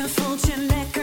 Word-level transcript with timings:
Je 0.00 0.08
voelt 0.08 0.99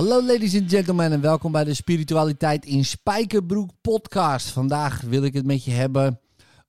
Hallo 0.00 0.22
ladies 0.22 0.56
and 0.56 0.70
gentlemen 0.70 1.12
en 1.12 1.20
welkom 1.20 1.52
bij 1.52 1.64
de 1.64 1.74
Spiritualiteit 1.74 2.64
in 2.64 2.84
Spijkerbroek 2.84 3.70
podcast. 3.80 4.48
Vandaag 4.48 5.00
wil 5.00 5.24
ik 5.24 5.32
het 5.32 5.44
met 5.44 5.64
je 5.64 5.70
hebben 5.70 6.20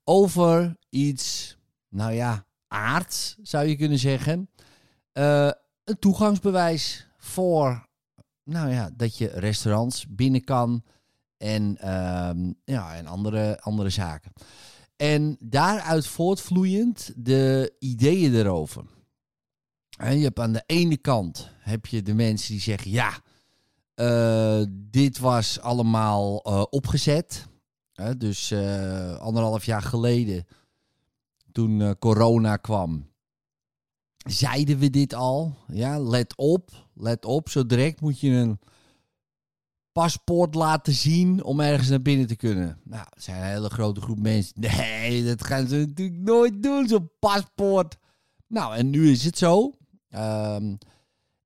over 0.03 0.77
iets, 0.89 1.57
nou 1.89 2.13
ja, 2.13 2.45
aards 2.67 3.35
zou 3.41 3.67
je 3.67 3.75
kunnen 3.75 3.97
zeggen. 3.97 4.49
Eh, 5.11 5.51
een 5.83 5.99
toegangsbewijs 5.99 7.07
voor, 7.17 7.87
nou 8.43 8.71
ja, 8.71 8.89
dat 8.95 9.17
je 9.17 9.27
restaurants 9.27 10.05
binnen 10.09 10.43
kan 10.43 10.83
en, 11.37 11.77
ehm, 11.77 12.51
ja, 12.63 12.95
en 12.95 13.07
andere, 13.07 13.61
andere 13.61 13.89
zaken. 13.89 14.31
En 14.95 15.37
daaruit 15.39 16.07
voortvloeiend 16.07 17.11
de 17.15 17.75
ideeën 17.79 18.35
erover. 18.35 18.83
En 20.01 20.17
je 20.17 20.23
hebt 20.23 20.39
aan 20.39 20.53
de 20.53 20.63
ene 20.65 20.97
kant 20.97 21.49
heb 21.59 21.85
je 21.85 22.01
de 22.01 22.13
mensen 22.13 22.51
die 22.51 22.61
zeggen: 22.61 22.91
ja, 22.91 23.21
eh, 24.01 24.61
dit 24.71 25.19
was 25.19 25.59
allemaal 25.59 26.41
eh, 26.43 26.63
opgezet. 26.69 27.49
Dus 28.17 28.51
eh, 28.51 29.17
anderhalf 29.17 29.65
jaar 29.65 29.81
geleden, 29.81 30.47
toen 31.51 31.97
corona 31.99 32.57
kwam, 32.57 33.09
zeiden 34.17 34.77
we 34.77 34.89
dit 34.89 35.13
al. 35.13 35.55
Ja, 35.67 35.99
let 35.99 36.35
op, 36.35 36.71
let 36.93 37.25
op. 37.25 37.49
Zo 37.49 37.65
direct 37.65 38.01
moet 38.01 38.19
je 38.19 38.29
een 38.29 38.59
paspoort 39.91 40.55
laten 40.55 40.93
zien 40.93 41.43
om 41.43 41.59
ergens 41.59 41.89
naar 41.89 42.01
binnen 42.01 42.27
te 42.27 42.35
kunnen. 42.35 42.79
Nou, 42.83 43.07
zijn 43.15 43.41
een 43.41 43.47
hele 43.47 43.69
grote 43.69 44.01
groep 44.01 44.19
mensen. 44.19 44.53
Nee, 44.59 45.25
dat 45.25 45.43
gaan 45.43 45.67
ze 45.67 45.75
natuurlijk 45.75 46.19
nooit 46.19 46.63
doen, 46.63 46.87
zo'n 46.87 47.09
paspoort. 47.19 47.97
Nou, 48.47 48.75
en 48.75 48.89
nu 48.89 49.11
is 49.11 49.23
het 49.23 49.37
zo. 49.37 49.73
Ehm, 50.09 50.75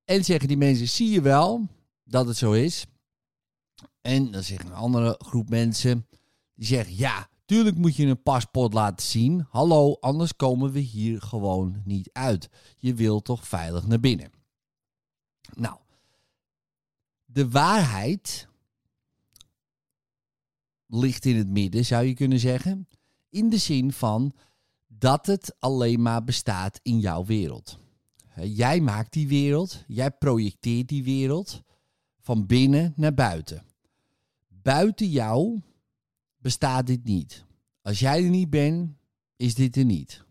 en 0.05 0.23
zeggen 0.23 0.47
die 0.47 0.57
mensen, 0.57 0.87
zie 0.87 1.09
je 1.09 1.21
wel 1.21 1.67
dat 2.05 2.27
het 2.27 2.37
zo 2.37 2.51
is. 2.51 2.85
En 4.01 4.31
dan 4.31 4.43
zegt 4.43 4.65
een 4.65 4.73
andere 4.73 5.15
groep 5.17 5.49
mensen, 5.49 6.07
die 6.53 6.65
zeggen, 6.65 6.95
ja, 6.95 7.29
tuurlijk 7.45 7.77
moet 7.77 7.95
je 7.95 8.05
een 8.05 8.23
paspoort 8.23 8.73
laten 8.73 9.05
zien. 9.05 9.45
Hallo, 9.49 9.97
anders 9.99 10.35
komen 10.35 10.71
we 10.71 10.79
hier 10.79 11.21
gewoon 11.21 11.81
niet 11.83 12.09
uit. 12.13 12.49
Je 12.77 12.93
wilt 12.93 13.25
toch 13.25 13.47
veilig 13.47 13.87
naar 13.87 13.99
binnen. 13.99 14.31
Nou, 15.53 15.77
de 17.25 17.49
waarheid 17.49 18.47
ligt 20.87 21.25
in 21.25 21.35
het 21.35 21.47
midden, 21.47 21.85
zou 21.85 22.05
je 22.05 22.13
kunnen 22.13 22.39
zeggen. 22.39 22.87
In 23.29 23.49
de 23.49 23.57
zin 23.57 23.91
van 23.91 24.33
dat 24.87 25.25
het 25.25 25.55
alleen 25.59 26.01
maar 26.01 26.23
bestaat 26.23 26.79
in 26.81 26.99
jouw 26.99 27.25
wereld. 27.25 27.79
Jij 28.35 28.81
maakt 28.81 29.13
die 29.13 29.27
wereld, 29.27 29.83
jij 29.87 30.11
projecteert 30.11 30.87
die 30.87 31.03
wereld 31.03 31.63
van 32.25 32.45
binnen 32.45 32.93
naar 32.95 33.13
buiten. 33.13 33.63
Buiten 34.47 35.09
jou 35.09 35.61
bestaat 36.37 36.87
dit 36.87 37.03
niet. 37.03 37.45
Als 37.81 37.99
jij 37.99 38.23
er 38.23 38.29
niet 38.29 38.49
bent, 38.49 38.91
is 39.35 39.55
dit 39.55 39.75
er 39.75 39.85
niet. 39.85 40.23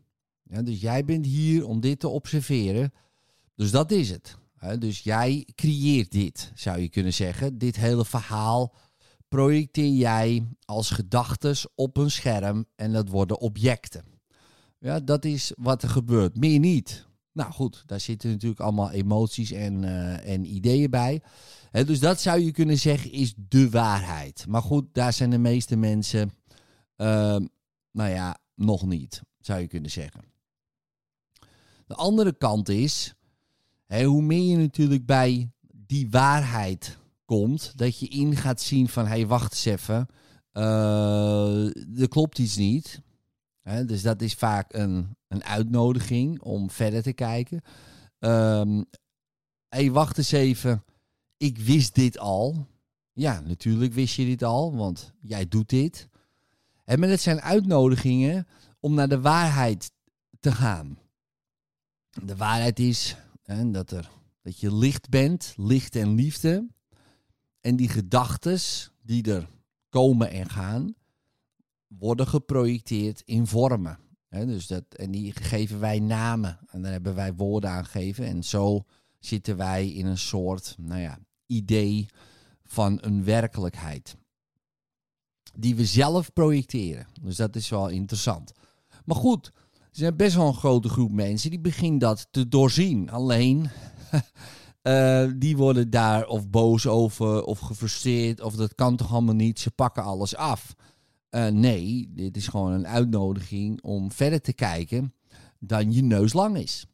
Dus 0.42 0.80
jij 0.80 1.04
bent 1.04 1.26
hier 1.26 1.66
om 1.66 1.80
dit 1.80 2.00
te 2.00 2.08
observeren. 2.08 2.92
Dus 3.54 3.70
dat 3.70 3.90
is 3.90 4.10
het. 4.10 4.36
Dus 4.78 5.00
jij 5.00 5.48
creëert 5.54 6.10
dit, 6.10 6.52
zou 6.54 6.78
je 6.78 6.88
kunnen 6.88 7.14
zeggen. 7.14 7.58
Dit 7.58 7.76
hele 7.76 8.04
verhaal 8.04 8.74
projecteer 9.28 9.92
jij 9.92 10.46
als 10.64 10.90
gedachtes 10.90 11.66
op 11.74 11.96
een 11.96 12.10
scherm 12.10 12.66
en 12.76 12.92
dat 12.92 13.08
worden 13.08 13.40
objecten. 13.40 14.04
Ja, 14.78 15.00
dat 15.00 15.24
is 15.24 15.52
wat 15.56 15.82
er 15.82 15.88
gebeurt. 15.88 16.36
Meer 16.36 16.58
niet. 16.58 17.06
Nou 17.34 17.52
goed, 17.52 17.82
daar 17.86 18.00
zitten 18.00 18.30
natuurlijk 18.30 18.60
allemaal 18.60 18.90
emoties 18.90 19.50
en, 19.50 19.84
eh, 19.84 20.32
en 20.32 20.44
ideeën 20.44 20.90
bij. 20.90 21.22
Dus 21.70 22.00
dat 22.00 22.20
zou 22.20 22.40
je 22.40 22.50
kunnen 22.50 22.78
zeggen 22.78 23.12
is 23.12 23.34
de 23.36 23.70
waarheid. 23.70 24.46
Maar 24.48 24.62
goed, 24.62 24.84
daar 24.92 25.12
zijn 25.12 25.30
de 25.30 25.38
meeste 25.38 25.76
mensen, 25.76 26.32
ehm, 26.96 27.46
nou 27.90 28.10
ja, 28.10 28.38
nog 28.54 28.86
niet, 28.86 29.22
zou 29.40 29.60
je 29.60 29.66
kunnen 29.66 29.90
zeggen. 29.90 30.20
De 31.86 31.94
andere 31.94 32.32
kant 32.32 32.68
is, 32.68 33.14
hoe 33.86 34.22
meer 34.22 34.50
je 34.50 34.56
natuurlijk 34.56 35.06
bij 35.06 35.50
die 35.74 36.10
waarheid 36.10 36.98
komt, 37.24 37.72
dat 37.76 37.98
je 37.98 38.08
in 38.08 38.36
gaat 38.36 38.60
zien 38.60 38.88
van, 38.88 39.04
hé, 39.04 39.10
hey, 39.10 39.26
wacht 39.26 39.52
eens 39.52 39.64
even, 39.64 40.06
eh, 40.52 42.00
er 42.00 42.08
klopt 42.08 42.38
iets 42.38 42.56
niet. 42.56 43.00
Dus 43.64 44.02
dat 44.02 44.22
is 44.22 44.34
vaak 44.34 44.72
een, 44.74 45.16
een 45.28 45.44
uitnodiging 45.44 46.40
om 46.40 46.70
verder 46.70 47.02
te 47.02 47.12
kijken. 47.12 47.62
Hey, 49.68 49.90
wacht 49.90 50.18
eens 50.18 50.32
even, 50.32 50.84
ik 51.36 51.58
wist 51.58 51.94
dit 51.94 52.18
al. 52.18 52.66
Ja, 53.12 53.40
natuurlijk 53.40 53.92
wist 53.92 54.14
je 54.14 54.24
dit 54.24 54.42
al, 54.42 54.76
want 54.76 55.12
jij 55.20 55.48
doet 55.48 55.68
dit. 55.68 56.08
En 56.84 57.00
maar 57.00 57.08
het 57.08 57.20
zijn 57.20 57.40
uitnodigingen 57.40 58.46
om 58.80 58.94
naar 58.94 59.08
de 59.08 59.20
waarheid 59.20 59.92
te 60.40 60.52
gaan. 60.52 60.98
De 62.24 62.36
waarheid 62.36 62.78
is 62.78 63.16
dat, 63.70 63.90
er, 63.90 64.10
dat 64.42 64.60
je 64.60 64.74
licht 64.74 65.08
bent, 65.08 65.54
licht 65.56 65.96
en 65.96 66.14
liefde. 66.14 66.68
En 67.60 67.76
die 67.76 67.88
gedachtes 67.88 68.90
die 69.02 69.32
er 69.32 69.48
komen 69.88 70.30
en 70.30 70.50
gaan, 70.50 70.94
worden 71.98 72.26
geprojecteerd 72.26 73.22
in 73.24 73.46
vormen. 73.46 73.98
Hè, 74.28 74.46
dus 74.46 74.66
dat, 74.66 74.84
en 74.96 75.10
die 75.10 75.32
geven 75.32 75.80
wij 75.80 75.98
namen. 75.98 76.58
En 76.66 76.82
daar 76.82 76.92
hebben 76.92 77.14
wij 77.14 77.34
woorden 77.34 77.70
aan 77.70 77.84
gegeven. 77.84 78.26
En 78.26 78.42
zo 78.42 78.84
zitten 79.18 79.56
wij 79.56 79.88
in 79.88 80.06
een 80.06 80.18
soort 80.18 80.74
nou 80.78 81.00
ja, 81.00 81.18
idee 81.46 82.06
van 82.64 82.98
een 83.00 83.24
werkelijkheid. 83.24 84.16
Die 85.56 85.74
we 85.74 85.84
zelf 85.84 86.32
projecteren. 86.32 87.06
Dus 87.22 87.36
dat 87.36 87.56
is 87.56 87.68
wel 87.68 87.88
interessant. 87.88 88.52
Maar 89.04 89.16
goed, 89.16 89.46
er 89.70 90.00
zijn 90.00 90.16
best 90.16 90.36
wel 90.36 90.46
een 90.46 90.54
grote 90.54 90.88
groep 90.88 91.12
mensen 91.12 91.50
die 91.50 91.60
beginnen 91.60 91.98
dat 91.98 92.28
te 92.30 92.48
doorzien. 92.48 93.10
Alleen, 93.10 93.70
eh, 94.82 95.28
die 95.36 95.56
worden 95.56 95.90
daar 95.90 96.26
of 96.26 96.48
boos 96.48 96.86
over 96.86 97.44
of 97.44 97.58
gefrustreerd 97.58 98.40
of 98.40 98.54
dat 98.54 98.74
kan 98.74 98.96
toch 98.96 99.12
allemaal 99.12 99.34
niet. 99.34 99.60
Ze 99.60 99.70
pakken 99.70 100.02
alles 100.02 100.36
af. 100.36 100.74
Eh, 101.34 101.46
nee, 101.46 102.10
dit 102.10 102.36
is 102.36 102.48
gewoon 102.48 102.72
een 102.72 102.86
uitnodiging 102.86 103.82
om 103.82 104.12
verder 104.12 104.40
te 104.40 104.52
kijken 104.52 105.14
dan 105.58 105.92
je 105.92 106.02
neus 106.02 106.32
lang 106.32 106.56
is. 106.56 106.86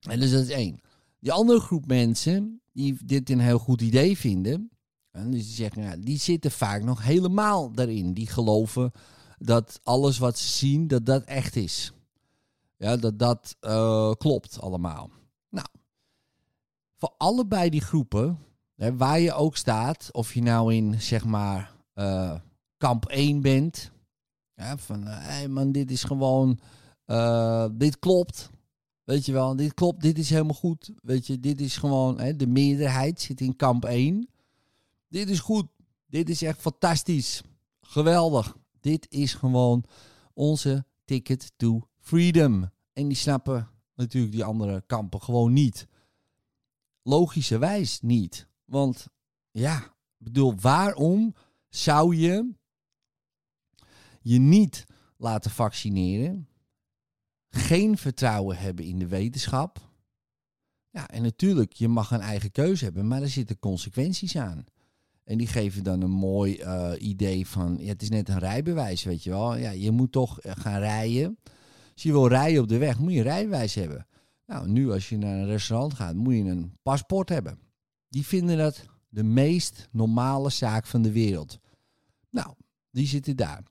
En 0.00 0.20
dus 0.20 0.30
dat 0.30 0.42
is 0.42 0.50
één. 0.50 0.80
Die 1.18 1.32
andere 1.32 1.60
groep 1.60 1.86
mensen 1.86 2.60
die 2.72 2.96
dit 3.04 3.30
een 3.30 3.40
heel 3.40 3.58
goed 3.58 3.80
idee 3.80 4.18
vinden, 4.18 4.70
en 5.10 5.30
dus 5.30 5.44
die 5.44 5.54
zeggen, 5.54 5.82
ja, 5.82 5.96
die 5.96 6.18
zitten 6.18 6.50
vaak 6.50 6.82
nog 6.82 7.02
helemaal 7.02 7.72
daarin. 7.72 8.14
Die 8.14 8.26
geloven 8.26 8.92
dat 9.38 9.80
alles 9.82 10.18
wat 10.18 10.38
ze 10.38 10.48
zien, 10.48 10.88
dat 10.88 11.06
dat 11.06 11.24
echt 11.24 11.56
is. 11.56 11.92
Ja, 12.76 12.96
dat 12.96 13.18
dat 13.18 13.56
eh, 13.60 14.12
klopt 14.12 14.60
allemaal. 14.60 15.10
Nou, 15.48 15.66
voor 16.96 17.14
allebei 17.16 17.70
die 17.70 17.80
groepen, 17.80 18.38
hè, 18.76 18.96
waar 18.96 19.20
je 19.20 19.32
ook 19.32 19.56
staat, 19.56 20.08
of 20.12 20.34
je 20.34 20.42
nou 20.42 20.74
in, 20.74 21.00
zeg 21.00 21.24
maar, 21.24 21.74
eh, 21.94 22.34
kamp 22.82 23.06
1 23.06 23.40
bent. 23.40 23.90
Ja, 24.54 24.78
van, 24.78 25.06
hé 25.06 25.12
hey 25.12 25.48
man, 25.48 25.72
dit 25.72 25.90
is 25.90 26.04
gewoon, 26.04 26.60
eh, 27.04 27.66
dit 27.72 27.98
klopt. 27.98 28.50
Weet 29.04 29.26
je 29.26 29.32
wel, 29.32 29.56
dit 29.56 29.74
klopt, 29.74 30.02
dit 30.02 30.18
is 30.18 30.30
helemaal 30.30 30.54
goed. 30.54 30.90
Weet 31.02 31.26
je, 31.26 31.40
dit 31.40 31.60
is 31.60 31.76
gewoon, 31.76 32.20
hè, 32.20 32.36
de 32.36 32.46
meerderheid 32.46 33.20
zit 33.20 33.40
in 33.40 33.56
kamp 33.56 33.84
1. 33.84 34.28
Dit 35.08 35.28
is 35.28 35.40
goed. 35.40 35.66
Dit 36.06 36.28
is 36.28 36.42
echt 36.42 36.60
fantastisch. 36.60 37.42
Geweldig. 37.80 38.56
Dit 38.80 39.06
is 39.10 39.34
gewoon 39.34 39.84
onze 40.34 40.84
ticket 41.04 41.52
to 41.56 41.88
freedom. 41.98 42.70
En 42.92 43.08
die 43.08 43.16
snappen 43.16 43.68
natuurlijk 43.94 44.32
die 44.32 44.44
andere 44.44 44.82
kampen 44.86 45.22
gewoon 45.22 45.52
niet. 45.52 45.86
Logischerwijs 47.02 48.00
niet. 48.00 48.46
Want 48.64 49.06
ja, 49.50 49.94
bedoel, 50.16 50.54
waarom 50.60 51.34
zou 51.68 52.16
je 52.16 52.60
je 54.22 54.38
niet 54.38 54.84
laten 55.16 55.50
vaccineren? 55.50 56.48
Geen 57.48 57.98
vertrouwen 57.98 58.56
hebben 58.56 58.84
in 58.84 58.98
de 58.98 59.06
wetenschap? 59.06 59.90
Ja, 60.90 61.08
en 61.08 61.22
natuurlijk, 61.22 61.72
je 61.72 61.88
mag 61.88 62.10
een 62.10 62.20
eigen 62.20 62.50
keuze 62.50 62.84
hebben, 62.84 63.08
maar 63.08 63.22
er 63.22 63.28
zitten 63.28 63.58
consequenties 63.58 64.36
aan. 64.36 64.64
En 65.24 65.38
die 65.38 65.46
geven 65.46 65.82
dan 65.82 66.02
een 66.02 66.10
mooi 66.10 66.56
eh, 66.56 66.92
idee 66.98 67.46
van, 67.46 67.76
ja, 67.80 67.88
het 67.88 68.02
is 68.02 68.08
net 68.08 68.28
een 68.28 68.38
rijbewijs, 68.38 69.02
weet 69.02 69.22
je 69.22 69.30
wel. 69.30 69.56
Ja, 69.56 69.70
je 69.70 69.90
moet 69.90 70.12
toch 70.12 70.40
eh, 70.40 70.52
gaan 70.56 70.78
rijden. 70.78 71.38
Als 71.92 72.02
je 72.02 72.12
wil 72.12 72.28
rijden 72.28 72.62
op 72.62 72.68
de 72.68 72.78
weg, 72.78 72.98
moet 72.98 73.12
je 73.12 73.18
een 73.18 73.24
rijbewijs 73.24 73.74
hebben. 73.74 74.06
Nou, 74.46 74.68
nu 74.68 74.90
als 74.90 75.08
je 75.08 75.16
naar 75.16 75.38
een 75.38 75.46
restaurant 75.46 75.94
gaat, 75.94 76.14
moet 76.14 76.34
je 76.34 76.44
een 76.44 76.76
paspoort 76.82 77.28
hebben. 77.28 77.58
Die 78.08 78.26
vinden 78.26 78.56
dat 78.56 78.86
de 79.08 79.22
meest 79.22 79.88
normale 79.90 80.50
zaak 80.50 80.86
van 80.86 81.02
de 81.02 81.12
wereld. 81.12 81.58
Nou, 82.30 82.54
die 82.90 83.06
zitten 83.06 83.36
daar. 83.36 83.62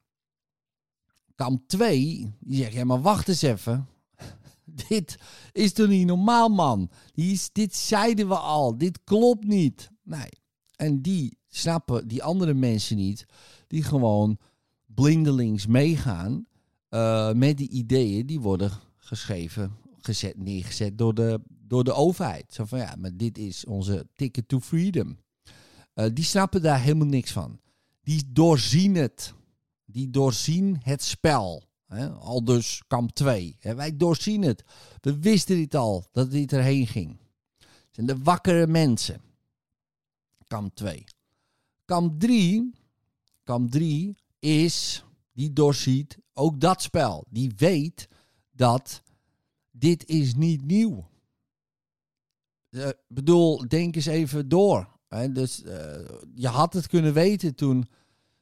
Kamp 1.35 1.67
2, 1.67 2.33
die 2.39 2.57
zegt, 2.57 2.73
ja, 2.73 2.83
maar 2.83 3.01
wacht 3.01 3.27
eens 3.27 3.41
even. 3.41 3.87
dit 4.89 5.17
is 5.51 5.73
toch 5.73 5.87
niet 5.87 6.07
normaal, 6.07 6.49
man? 6.49 6.89
Is, 7.13 7.49
dit 7.51 7.75
zeiden 7.75 8.27
we 8.27 8.37
al. 8.37 8.77
Dit 8.77 9.03
klopt 9.03 9.45
niet. 9.45 9.89
Nee. 10.03 10.29
En 10.75 11.01
die 11.01 11.37
snappen 11.47 12.07
die 12.07 12.23
andere 12.23 12.53
mensen 12.53 12.97
niet, 12.97 13.25
die 13.67 13.83
gewoon 13.83 14.37
blindelings 14.85 15.67
meegaan 15.67 16.45
uh, 16.89 17.31
met 17.33 17.57
die 17.57 17.69
ideeën 17.69 18.25
die 18.25 18.39
worden 18.39 18.71
geschreven, 18.97 19.75
gezet, 19.99 20.37
neergezet 20.37 20.97
door 20.97 21.13
de, 21.13 21.41
door 21.47 21.83
de 21.83 21.93
overheid. 21.93 22.53
Zo 22.53 22.65
van 22.65 22.79
ja, 22.79 22.95
maar 22.97 23.17
dit 23.17 23.37
is 23.37 23.65
onze 23.65 24.07
ticket 24.15 24.47
to 24.47 24.59
freedom. 24.59 25.17
Uh, 25.95 26.05
die 26.13 26.23
snappen 26.23 26.61
daar 26.61 26.81
helemaal 26.81 27.07
niks 27.07 27.31
van. 27.31 27.59
Die 28.03 28.23
doorzien 28.31 28.95
het. 28.95 29.33
Die 29.91 30.09
doorzien 30.09 30.79
het 30.83 31.03
spel. 31.03 31.63
Al 32.19 32.43
dus 32.43 32.83
kamp 32.87 33.11
2. 33.11 33.57
Wij 33.59 33.97
doorzien 33.97 34.41
het. 34.41 34.63
We 35.01 35.19
wisten 35.19 35.55
dit 35.55 35.75
al, 35.75 36.07
dat 36.11 36.31
dit 36.31 36.53
erheen 36.53 36.87
ging. 36.87 37.17
Het 37.57 37.89
zijn 37.91 38.07
de 38.07 38.17
wakkere 38.17 38.67
mensen. 38.67 39.21
Kamp 40.47 40.75
2. 40.75 41.03
Kamp 41.85 42.19
3, 42.19 42.71
kamp 43.43 43.71
3 43.71 44.15
is, 44.39 45.03
die 45.33 45.53
doorziet 45.53 46.17
ook 46.33 46.59
dat 46.59 46.81
spel. 46.81 47.25
Die 47.29 47.53
weet 47.57 48.07
dat 48.51 49.01
dit 49.71 50.05
is 50.05 50.35
niet 50.35 50.65
nieuw. 50.65 51.09
Ik 52.69 52.79
uh, 52.79 52.89
bedoel, 53.07 53.67
denk 53.67 53.95
eens 53.95 54.05
even 54.05 54.49
door. 54.49 54.99
Dus 55.31 55.63
uh, 55.63 55.71
je 56.35 56.47
had 56.47 56.73
het 56.73 56.87
kunnen 56.87 57.13
weten 57.13 57.55
toen 57.55 57.89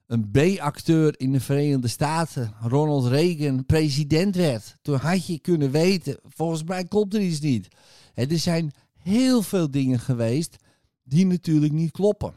een 0.10 0.32
B-acteur 0.32 1.20
in 1.20 1.32
de 1.32 1.40
Verenigde 1.40 1.88
Staten, 1.88 2.54
Ronald 2.62 3.06
Reagan, 3.06 3.66
president 3.66 4.36
werd. 4.36 4.78
Toen 4.82 4.98
had 4.98 5.26
je 5.26 5.40
kunnen 5.40 5.72
weten, 5.72 6.20
volgens 6.24 6.64
mij 6.64 6.86
klopt 6.86 7.14
er 7.14 7.22
iets 7.22 7.40
niet. 7.40 7.68
Er 8.14 8.40
zijn 8.40 8.72
heel 8.98 9.42
veel 9.42 9.72
dingen 9.72 10.00
geweest 10.00 10.56
die 11.04 11.26
natuurlijk 11.26 11.74
niet 11.74 11.92
kloppen. 11.92 12.34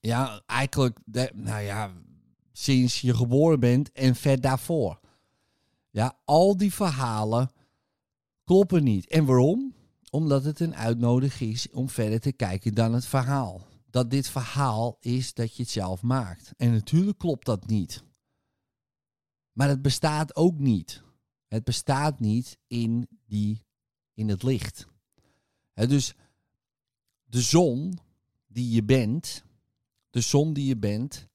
Ja, 0.00 0.42
eigenlijk, 0.46 0.98
nou 1.34 1.62
ja, 1.62 1.92
sinds 2.52 3.00
je 3.00 3.14
geboren 3.14 3.60
bent 3.60 3.92
en 3.92 4.14
ver 4.14 4.40
daarvoor. 4.40 5.00
Ja, 5.90 6.18
al 6.24 6.56
die 6.56 6.72
verhalen 6.72 7.50
kloppen 8.44 8.84
niet. 8.84 9.08
En 9.08 9.24
waarom? 9.24 9.74
Omdat 10.10 10.44
het 10.44 10.60
een 10.60 10.76
uitnodiging 10.76 11.52
is 11.52 11.70
om 11.70 11.88
verder 11.88 12.20
te 12.20 12.32
kijken 12.32 12.74
dan 12.74 12.94
het 12.94 13.06
verhaal. 13.06 13.70
Dat 13.92 14.10
dit 14.10 14.28
verhaal 14.28 14.96
is 15.00 15.34
dat 15.34 15.56
je 15.56 15.62
het 15.62 15.72
zelf 15.72 16.02
maakt. 16.02 16.52
En 16.56 16.72
natuurlijk 16.72 17.18
klopt 17.18 17.46
dat 17.46 17.66
niet. 17.66 18.04
Maar 19.52 19.68
het 19.68 19.82
bestaat 19.82 20.36
ook 20.36 20.58
niet. 20.58 21.02
Het 21.48 21.64
bestaat 21.64 22.20
niet 22.20 22.58
in, 22.66 23.08
die, 23.26 23.64
in 24.14 24.28
het 24.28 24.42
licht. 24.42 24.86
dus 25.74 26.14
de 27.24 27.40
zon 27.40 27.98
die 28.46 28.70
je 28.70 28.84
bent, 28.84 29.44
de 30.10 30.20
zon 30.20 30.52
die 30.52 30.66
je 30.66 30.76
bent, 30.76 31.28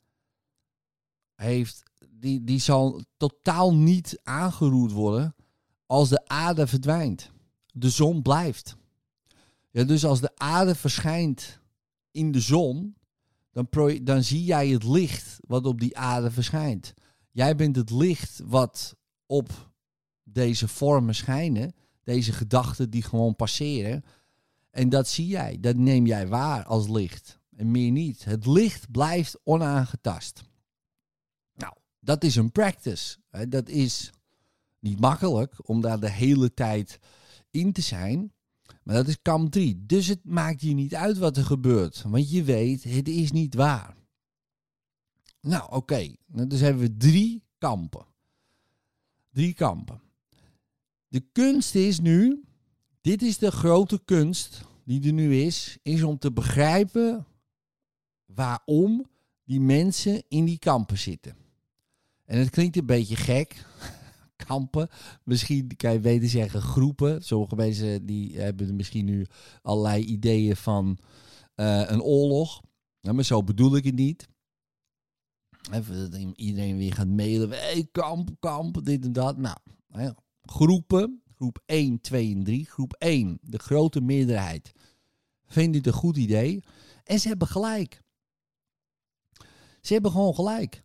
heeft, 1.36 1.83
die, 2.10 2.44
die 2.44 2.60
zal 2.60 3.01
totaal 3.18 3.75
niet 3.75 4.19
aangeroerd 4.24 4.92
worden 4.92 5.36
als 5.86 6.10
de 6.10 6.27
aarde 6.27 6.68
verdwijnt. 6.68 7.31
De 7.74 7.89
zon 7.89 8.21
blijft. 8.21 8.77
Ja, 9.71 9.83
dus 9.83 10.06
als 10.06 10.21
de 10.21 10.36
aarde 10.36 10.75
verschijnt 10.75 11.60
in 12.17 12.31
de 12.31 12.39
zon, 12.39 12.95
dan, 13.51 13.67
dan 14.03 14.23
zie 14.23 14.43
jij 14.43 14.67
het 14.67 14.83
licht 14.83 15.39
wat 15.47 15.65
op 15.65 15.79
die 15.79 15.97
aarde 15.97 16.31
verschijnt. 16.31 16.93
Jij 17.31 17.55
bent 17.55 17.75
het 17.75 17.91
licht 17.91 18.41
wat 18.45 18.95
op 19.25 19.71
deze 20.23 20.67
vormen 20.67 21.15
schijnen, 21.15 21.73
deze 22.03 22.33
gedachten 22.33 22.89
die 22.89 23.01
gewoon 23.01 23.35
passeren. 23.35 24.03
En 24.71 24.89
dat 24.89 25.07
zie 25.07 25.27
jij, 25.27 25.57
dat 25.59 25.75
neem 25.75 26.05
jij 26.05 26.27
waar 26.27 26.65
als 26.65 26.87
licht. 26.87 27.39
En 27.55 27.71
meer 27.71 27.91
niet. 27.91 28.23
Het 28.23 28.45
licht 28.45 28.91
blijft 28.91 29.39
onaangetast. 29.43 30.43
Nou, 31.53 31.73
dat 31.99 32.23
is 32.23 32.35
een 32.35 32.51
practice. 32.51 33.17
Dat 33.49 33.69
is 33.69 34.11
niet 34.79 34.99
makkelijk 34.99 35.69
om 35.69 35.81
daar 35.81 35.99
de 35.99 36.11
hele 36.11 36.53
tijd 36.53 36.99
in 37.51 37.71
te 37.71 37.81
zijn. 37.81 38.31
Maar 38.88 38.95
dat 38.95 39.07
is 39.07 39.22
kamp 39.22 39.51
3. 39.51 39.86
Dus 39.86 40.07
het 40.07 40.24
maakt 40.24 40.62
je 40.62 40.74
niet 40.74 40.95
uit 40.95 41.18
wat 41.18 41.38
er 41.38 41.44
gebeurt. 41.44 42.01
Want 42.01 42.31
je 42.31 42.44
weet, 42.44 42.84
het 42.84 43.07
is 43.07 43.31
niet 43.31 43.54
waar. 43.54 43.95
Nou, 45.42 45.63
oké. 45.63 45.75
Okay. 45.75 46.18
Dus 46.48 46.60
hebben 46.60 46.81
we 46.81 46.98
drie 46.98 47.44
kampen. 47.57 48.06
Drie 49.31 49.54
kampen. 49.54 50.01
De 51.07 51.19
kunst 51.31 51.75
is 51.75 52.00
nu, 52.00 52.44
dit 53.01 53.22
is 53.22 53.38
de 53.38 53.51
grote 53.51 54.01
kunst 54.06 54.62
die 54.84 55.06
er 55.06 55.13
nu 55.13 55.36
is, 55.36 55.78
is 55.81 56.04
om 56.04 56.18
te 56.18 56.31
begrijpen 56.31 57.25
waarom 58.25 59.06
die 59.44 59.62
mensen 59.62 60.24
in 60.28 60.45
die 60.45 60.60
kampen 60.60 60.98
zitten. 60.98 61.36
En 62.25 62.39
het 62.39 62.50
klinkt 62.50 62.78
een 62.78 62.86
beetje 62.86 63.16
gek, 63.16 63.66
kampen. 64.45 64.89
Misschien 65.24 65.75
kan 65.78 65.94
je 65.94 66.00
beter 66.00 66.30
zeggen 66.30 66.62
groepen. 66.62 67.24
Sommige 67.24 67.56
mensen 67.56 68.06
die 68.06 68.39
hebben 68.39 68.75
misschien 68.75 69.06
nu 69.06 69.25
allerlei 69.62 70.04
ideeën 70.04 70.56
van 70.56 70.98
uh, 71.56 71.84
een 71.89 72.01
oorlog. 72.01 72.62
Maar 73.01 73.24
zo 73.24 73.44
bedoel 73.44 73.75
ik 73.75 73.84
het 73.84 73.95
niet. 73.95 74.28
Even 75.72 76.12
dat 76.12 76.22
iedereen 76.36 76.78
weer 76.78 76.94
gaat 76.94 77.07
mailen. 77.07 77.50
Hey, 77.50 77.88
kamp, 77.92 78.30
kamp, 78.39 78.86
dit 78.86 79.06
en 79.06 79.13
dat. 79.13 79.38
Nou, 79.38 79.57
ja. 79.88 80.16
groepen. 80.42 81.22
Groep 81.36 81.63
1, 81.66 82.01
2 82.01 82.36
en 82.36 82.44
3. 82.44 82.66
Groep 82.66 82.94
1, 82.94 83.38
de 83.42 83.57
grote 83.57 84.01
meerderheid, 84.01 84.72
vindt 85.45 85.74
dit 85.74 85.88
een 85.88 85.94
goed 85.94 86.18
idee. 86.18 86.63
En 87.04 87.19
ze 87.19 87.28
hebben 87.28 87.48
gelijk. 87.48 88.01
Ze 89.82 89.94
hebben 89.94 90.12
gewoon 90.12 90.36
gelijk. 90.36 90.84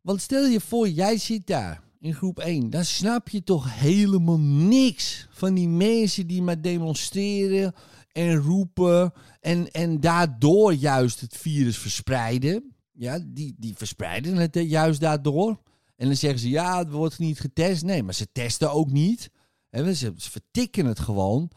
Want 0.00 0.20
stel 0.20 0.46
je 0.46 0.60
voor, 0.60 0.88
jij 0.88 1.18
zit 1.18 1.46
daar 1.46 1.82
in 2.02 2.14
groep 2.14 2.38
1. 2.38 2.70
Dan 2.70 2.84
snap 2.84 3.28
je 3.28 3.42
toch 3.42 3.78
helemaal 3.78 4.40
niks 4.40 5.26
van 5.30 5.54
die 5.54 5.68
mensen 5.68 6.26
die 6.26 6.42
maar 6.42 6.60
demonstreren 6.60 7.74
en 8.12 8.36
roepen. 8.36 9.12
En, 9.40 9.70
en 9.70 10.00
daardoor 10.00 10.74
juist 10.74 11.20
het 11.20 11.36
virus 11.36 11.78
verspreiden. 11.78 12.74
Ja, 12.92 13.18
die, 13.26 13.54
die 13.58 13.74
verspreiden 13.76 14.36
het 14.36 14.54
juist 14.54 15.00
daardoor. 15.00 15.60
En 15.96 16.06
dan 16.06 16.16
zeggen 16.16 16.40
ze, 16.40 16.48
ja, 16.48 16.78
het 16.78 16.90
wordt 16.90 17.18
niet 17.18 17.40
getest. 17.40 17.82
Nee, 17.82 18.02
maar 18.02 18.14
ze 18.14 18.32
testen 18.32 18.72
ook 18.72 18.90
niet. 18.90 19.30
En 19.70 19.96
ze, 19.96 20.12
ze 20.16 20.30
vertikken 20.30 20.86
het 20.86 21.00
gewoon. 21.00 21.50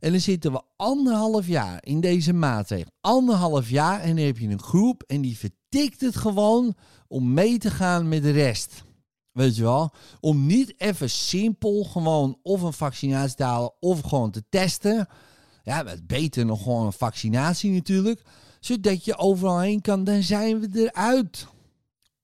En 0.00 0.10
dan 0.10 0.20
zitten 0.20 0.52
we 0.52 0.62
anderhalf 0.76 1.46
jaar 1.46 1.78
in 1.84 2.00
deze 2.00 2.32
maatregel. 2.32 2.90
Anderhalf 3.00 3.70
jaar 3.70 4.00
en 4.00 4.16
dan 4.16 4.24
heb 4.24 4.38
je 4.38 4.48
een 4.48 4.62
groep 4.62 5.02
en 5.06 5.20
die 5.20 5.38
vertikt 5.38 6.00
het 6.00 6.16
gewoon 6.16 6.74
om 7.08 7.32
mee 7.32 7.58
te 7.58 7.70
gaan 7.70 8.08
met 8.08 8.22
de 8.22 8.30
rest. 8.30 8.84
Weet 9.32 9.56
je 9.56 9.62
wel? 9.62 9.90
Om 10.20 10.46
niet 10.46 10.74
even 10.80 11.10
simpel 11.10 11.84
gewoon 11.84 12.38
of 12.42 12.62
een 12.62 12.72
vaccinatie 12.72 13.36
te 13.36 13.42
halen 13.42 13.72
of 13.80 14.00
gewoon 14.00 14.30
te 14.30 14.44
testen. 14.48 15.08
Ja, 15.62 15.84
het 15.86 16.06
beter 16.06 16.46
nog 16.46 16.62
gewoon 16.62 16.86
een 16.86 16.92
vaccinatie 16.92 17.70
natuurlijk. 17.70 18.22
Zodat 18.60 19.04
je 19.04 19.16
overal 19.16 19.60
heen 19.60 19.80
kan, 19.80 20.04
dan 20.04 20.22
zijn 20.22 20.60
we 20.60 20.68
eruit. 20.72 21.46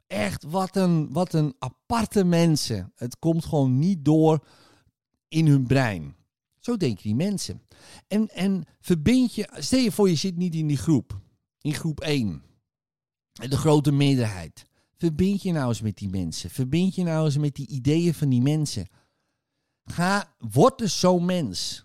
Echt, 0.06 0.44
wat 0.44 0.76
een, 0.76 1.12
wat 1.12 1.32
een 1.32 1.54
aparte 1.58 2.24
mensen. 2.24 2.92
Het 2.96 3.18
komt 3.18 3.44
gewoon 3.44 3.78
niet 3.78 4.04
door 4.04 4.46
in 5.28 5.46
hun 5.46 5.66
brein. 5.66 6.16
Zo 6.60 6.76
denken 6.76 7.02
die 7.02 7.14
mensen. 7.14 7.62
En, 8.08 8.28
en 8.28 8.64
verbind 8.80 9.34
je, 9.34 9.48
stel 9.52 9.78
je 9.78 9.92
voor 9.92 10.08
je 10.08 10.14
zit 10.14 10.36
niet 10.36 10.54
in 10.54 10.66
die 10.66 10.76
groep. 10.76 11.20
In 11.60 11.74
groep 11.74 12.00
1. 12.00 12.42
De 13.32 13.56
grote 13.56 13.92
meerderheid. 13.92 14.67
Verbind 14.98 15.42
je 15.42 15.52
nou 15.52 15.68
eens 15.68 15.80
met 15.80 15.96
die 15.96 16.08
mensen. 16.08 16.50
Verbind 16.50 16.94
je 16.94 17.02
nou 17.02 17.24
eens 17.24 17.36
met 17.36 17.54
die 17.54 17.68
ideeën 17.68 18.14
van 18.14 18.28
die 18.28 18.42
mensen. 18.42 18.88
Ga, 19.84 20.34
word 20.38 20.78
dus 20.78 21.00
zo'n 21.00 21.24
mens. 21.24 21.84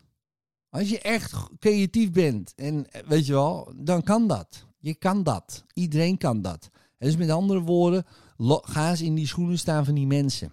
Als 0.70 0.89
je 0.89 1.00
echt 1.00 1.34
creatief 1.60 2.12
bent 2.12 2.53
en 2.55 2.88
weet 3.05 3.25
je 3.25 3.34
wel, 3.34 3.74
dan 3.75 4.03
kan 4.03 4.27
dat. 4.27 4.65
Je 4.77 4.96
kan 4.96 5.24
dat. 5.24 5.63
Iedereen 5.74 6.17
kan 6.17 6.41
dat. 6.41 6.70
dus 6.98 7.15
met 7.15 7.29
andere 7.29 7.62
woorden, 7.62 8.05
ga 8.48 8.89
eens 8.89 9.01
in 9.01 9.15
die 9.15 9.27
schoenen 9.27 9.60
staan 9.60 9.86
van 9.86 9.96
die 9.96 10.08
mensen. 10.08 10.51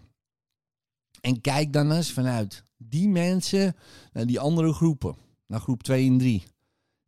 En 1.20 1.40
kijk 1.40 1.72
dan 1.72 1.92
eens 1.92 2.12
vanuit 2.12 2.62
die 2.76 3.08
mensen 3.08 3.76
naar 4.12 4.26
die 4.26 4.40
andere 4.40 4.72
groepen. 4.72 5.16
Naar 5.46 5.60
groep 5.60 5.82
2 5.82 6.06
en 6.06 6.18
3. 6.18 6.42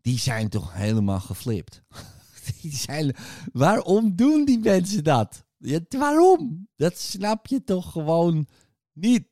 Die 0.01 0.19
zijn 0.19 0.49
toch 0.49 0.73
helemaal 0.75 1.21
geflipt. 1.21 1.83
Die 2.63 2.77
zijn, 2.77 3.15
waarom 3.53 4.17
doen 4.17 4.45
die 4.45 4.59
mensen 4.59 5.05
dat? 5.05 5.45
Ja, 5.59 5.81
waarom? 5.89 6.69
Dat 6.77 6.99
snap 6.99 7.47
je 7.47 7.65
toch 7.65 7.93
gewoon 7.93 8.47
niet. 8.93 9.29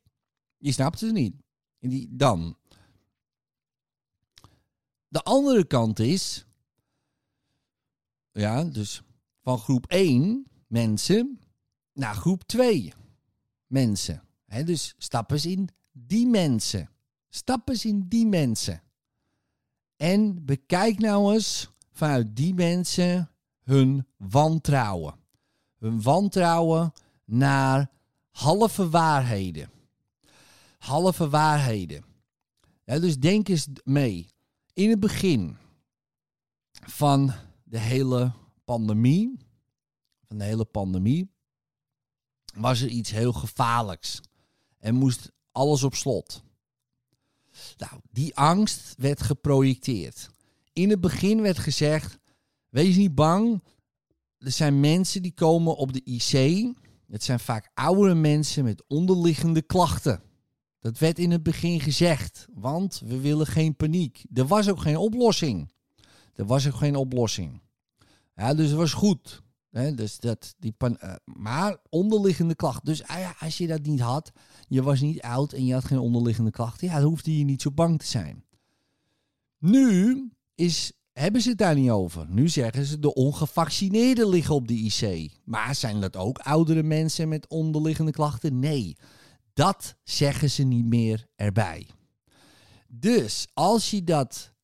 Je 0.57 0.73
snapt 0.73 1.01
het 1.01 1.13
niet. 1.13 1.35
En 1.79 1.89
die, 1.89 2.09
dan. 2.11 2.57
De 5.09 5.23
andere 5.23 5.67
kant 5.67 5.99
is, 5.99 6.47
ja, 8.33 8.65
dus 8.65 9.03
van 9.41 9.59
groep 9.59 9.87
1 9.87 10.47
mensen 10.67 11.41
naar 11.93 12.15
groep 12.15 12.43
2 12.43 12.93
mensen. 13.67 14.23
Hè, 14.47 14.65
dus 14.65 14.95
stap 14.99 15.31
eens 15.31 15.47
in 15.47 15.69
die 15.93 16.27
mensen. 16.27 16.91
Stap 17.29 17.69
eens 17.69 17.85
in 17.85 18.09
die 18.09 18.27
mensen. 18.27 18.83
En 19.97 20.45
bekijk 20.45 20.99
nou 20.99 21.35
eens 21.35 21.71
vanuit 21.93 22.37
die 22.37 22.55
mensen 22.55 23.31
hun 23.63 24.07
wantrouwen. 24.17 25.15
Hun 25.79 26.03
wantrouwen 26.03 26.93
naar 27.25 27.91
halve 28.31 28.89
waarheden. 28.89 29.71
Halve 30.79 31.29
waarheden. 31.29 32.05
Dus 32.85 33.19
denk 33.19 33.49
eens 33.49 33.67
mee. 33.85 34.29
In 34.73 34.91
het 34.91 35.01
begin 35.01 35.57
van 36.73 37.33
de 37.65 37.79
hele 37.79 38.33
pandemie, 38.65 39.39
van 40.29 40.39
de 40.39 40.45
hele 40.45 40.65
pandemie, 40.65 41.31
was 42.55 42.81
er 42.81 42.89
iets 42.89 43.11
heel 43.11 43.33
gevaarlijks 43.33 44.21
en 44.79 44.95
moest 44.95 45.31
alles 45.53 45.83
op 45.83 45.95
slot. 45.95 46.43
Nou, 47.77 48.01
die 48.11 48.37
angst 48.37 48.95
werd 48.97 49.23
geprojecteerd. 49.23 50.31
In 50.73 50.91
het 50.91 51.01
begin 51.01 51.43
werd 51.43 51.59
gezegd: 51.59 52.19
wees 52.69 52.97
niet 52.97 53.15
bang. 53.15 53.63
Er 54.39 54.51
zijn 54.53 54.81
mensen 54.81 55.23
die 55.23 55.35
komen 55.35 55.77
op 55.77 55.93
de 55.93 56.03
IC. 56.05 56.67
Het 57.09 57.25
zijn 57.25 57.41
vaak 57.41 57.71
oudere 57.75 58.15
mensen 58.15 58.65
met 58.65 58.85
onderliggende 58.87 59.63
klachten. 59.63 60.23
Dat 60.79 60.99
werd 60.99 61.19
in 61.19 61.31
het 61.31 61.43
begin 61.43 61.81
gezegd, 61.81 62.47
want 62.55 63.03
we 63.05 63.21
willen 63.21 63.47
geen 63.47 63.77
paniek. 63.77 64.25
Er 64.33 64.47
was 64.47 64.69
ook 64.69 64.81
geen 64.81 64.97
oplossing. 64.97 65.73
Er 66.35 66.47
was 66.47 66.67
ook 66.67 66.75
geen 66.75 66.97
oplossing. 66.97 67.61
Dus 68.35 68.69
het 68.69 68.73
was 68.73 68.93
goed. 68.93 69.43
Dus 69.71 70.19
dat, 70.19 70.55
die 70.59 70.73
pan, 70.73 70.99
uh, 71.03 71.15
maar 71.25 71.77
onderliggende 71.89 72.55
klachten. 72.55 72.85
Dus 72.85 73.07
ah 73.07 73.19
ja, 73.19 73.35
als 73.39 73.59
je 73.59 73.67
dat 73.67 73.83
niet 73.83 74.01
had, 74.01 74.33
je 74.69 74.83
was 74.83 75.01
niet 75.01 75.23
oud 75.23 75.53
en 75.53 75.65
je 75.65 75.73
had 75.73 75.85
geen 75.85 75.99
onderliggende 75.99 76.51
klachten, 76.51 76.87
ja, 76.87 76.95
dan 76.95 77.09
hoefde 77.09 77.39
je 77.39 77.45
niet 77.45 77.63
zo 77.63 77.71
bang 77.71 77.99
te 77.99 78.07
zijn. 78.07 78.45
Nu 79.59 80.31
is, 80.61 80.93
hebben 81.13 81.41
ze 81.41 81.49
het 81.49 81.59
daar 81.59 81.75
niet 81.75 81.91
over. 81.91 82.27
Nu 82.29 82.49
zeggen 82.49 82.85
ze 82.85 82.99
de 82.99 83.15
ongevaccineerden 83.15 84.29
liggen 84.29 84.55
op 84.55 84.69
de 84.69 84.75
IC. 84.75 85.33
Maar 85.45 85.75
zijn 85.75 86.01
dat 86.01 86.17
ook 86.17 86.39
oudere 86.39 86.83
mensen 86.83 87.29
met 87.29 87.49
onderliggende 87.49 88.13
klachten? 88.13 88.59
Nee, 88.59 88.97
dat 89.53 89.97
zeggen 90.03 90.51
ze 90.51 90.63
niet 90.63 90.85
meer 90.85 91.27
erbij. 91.37 91.87
Dus 92.89 93.47
als 93.53 93.91
je 93.91 94.05
dat 94.05 94.55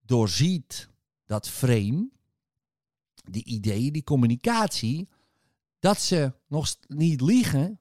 doorziet, 0.00 0.88
dat 1.24 1.48
frame, 1.48 2.10
die 3.30 3.44
ideeën, 3.44 3.92
die 3.92 4.04
communicatie, 4.04 5.08
dat 5.78 6.00
ze 6.00 6.32
nog 6.48 6.76
niet 6.86 7.20
liegen 7.20 7.80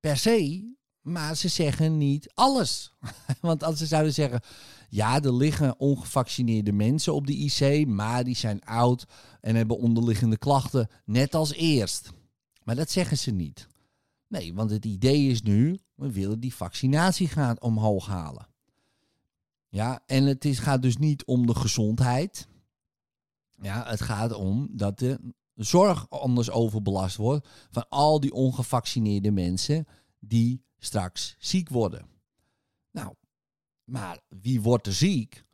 per 0.00 0.16
se, 0.16 0.74
maar 1.06 1.36
ze 1.36 1.48
zeggen 1.48 1.98
niet 1.98 2.30
alles. 2.34 2.92
Want 3.40 3.64
als 3.64 3.78
ze 3.78 3.86
zouden 3.86 4.14
zeggen, 4.14 4.40
ja, 4.88 5.22
er 5.22 5.34
liggen 5.34 5.78
ongevaccineerde 5.78 6.72
mensen 6.72 7.14
op 7.14 7.26
de 7.26 7.36
IC, 7.36 7.86
maar 7.86 8.24
die 8.24 8.36
zijn 8.36 8.64
oud 8.64 9.06
en 9.40 9.54
hebben 9.54 9.78
onderliggende 9.78 10.38
klachten, 10.38 10.88
net 11.04 11.34
als 11.34 11.52
eerst. 11.52 12.10
Maar 12.62 12.74
dat 12.74 12.90
zeggen 12.90 13.18
ze 13.18 13.30
niet. 13.30 13.66
Nee, 14.28 14.54
want 14.54 14.70
het 14.70 14.84
idee 14.84 15.28
is 15.28 15.42
nu, 15.42 15.78
we 15.94 16.12
willen 16.12 16.40
die 16.40 16.54
vaccinatiegraad 16.54 17.60
omhoog 17.60 18.06
halen. 18.06 18.46
Ja, 19.68 20.02
en 20.06 20.24
het 20.24 20.44
is, 20.44 20.58
gaat 20.58 20.82
dus 20.82 20.96
niet 20.96 21.24
om 21.24 21.46
de 21.46 21.54
gezondheid. 21.54 22.48
Ja, 23.62 23.84
het 23.86 24.00
gaat 24.00 24.32
om 24.32 24.68
dat 24.70 24.98
de 24.98 25.20
zorg 25.54 26.10
anders 26.10 26.50
overbelast 26.50 27.16
wordt 27.16 27.48
van 27.70 27.88
al 27.88 28.20
die 28.20 28.32
ongevaccineerde 28.32 29.30
mensen 29.30 29.86
die 30.26 30.64
straks 30.78 31.36
ziek 31.38 31.68
worden. 31.68 32.06
Nou, 32.90 33.14
maar 33.84 34.20
wie 34.28 34.60
wordt 34.60 34.86
er 34.86 34.92
ziek? 34.92 35.44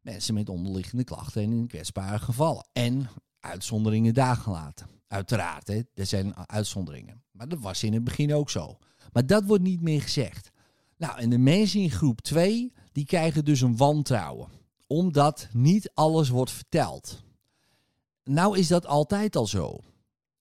Mensen 0.00 0.34
met 0.34 0.48
onderliggende 0.48 1.04
klachten 1.04 1.42
en 1.42 1.52
in 1.52 1.66
kwetsbare 1.66 2.18
gevallen. 2.18 2.68
En 2.72 3.08
uitzonderingen 3.40 4.14
daar 4.14 4.36
gelaten. 4.36 4.86
Uiteraard, 5.06 5.68
hè, 5.68 5.80
er 5.94 6.06
zijn 6.06 6.36
uitzonderingen. 6.36 7.22
Maar 7.30 7.48
dat 7.48 7.60
was 7.60 7.82
in 7.82 7.92
het 7.92 8.04
begin 8.04 8.34
ook 8.34 8.50
zo. 8.50 8.78
Maar 9.12 9.26
dat 9.26 9.44
wordt 9.44 9.62
niet 9.62 9.80
meer 9.80 10.02
gezegd. 10.02 10.50
Nou, 10.96 11.18
en 11.18 11.30
de 11.30 11.38
mensen 11.38 11.80
in 11.80 11.90
groep 11.90 12.20
2, 12.20 12.72
die 12.92 13.04
krijgen 13.04 13.44
dus 13.44 13.60
een 13.60 13.76
wantrouwen. 13.76 14.48
Omdat 14.86 15.48
niet 15.52 15.90
alles 15.94 16.28
wordt 16.28 16.50
verteld. 16.50 17.24
Nou 18.24 18.58
is 18.58 18.68
dat 18.68 18.86
altijd 18.86 19.36
al 19.36 19.46
zo. 19.46 19.80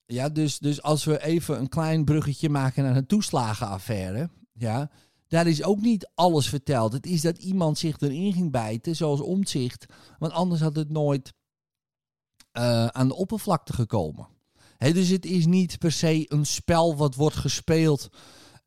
Ja, 0.05 0.29
dus, 0.29 0.59
dus 0.59 0.81
als 0.81 1.03
we 1.03 1.24
even 1.24 1.59
een 1.59 1.69
klein 1.69 2.05
bruggetje 2.05 2.50
maken 2.50 2.83
naar 2.83 2.95
een 2.95 3.05
toeslagenaffaire. 3.05 4.29
Ja, 4.53 4.89
daar 5.27 5.47
is 5.47 5.63
ook 5.63 5.81
niet 5.81 6.12
alles 6.15 6.50
verteld. 6.50 6.93
Het 6.93 7.05
is 7.05 7.21
dat 7.21 7.38
iemand 7.38 7.77
zich 7.77 8.00
erin 8.00 8.33
ging 8.33 8.51
bijten, 8.51 8.95
zoals 8.95 9.21
omzicht. 9.21 9.85
Want 10.19 10.33
anders 10.33 10.62
had 10.62 10.75
het 10.75 10.89
nooit 10.89 11.33
uh, 12.57 12.88
aan 12.88 13.07
de 13.07 13.15
oppervlakte 13.15 13.74
gekomen. 13.74 14.27
He, 14.77 14.93
dus 14.93 15.09
het 15.09 15.25
is 15.25 15.45
niet 15.45 15.77
per 15.77 15.91
se 15.91 16.25
een 16.27 16.45
spel 16.45 16.95
wat 16.95 17.15
wordt 17.15 17.35
gespeeld 17.35 18.09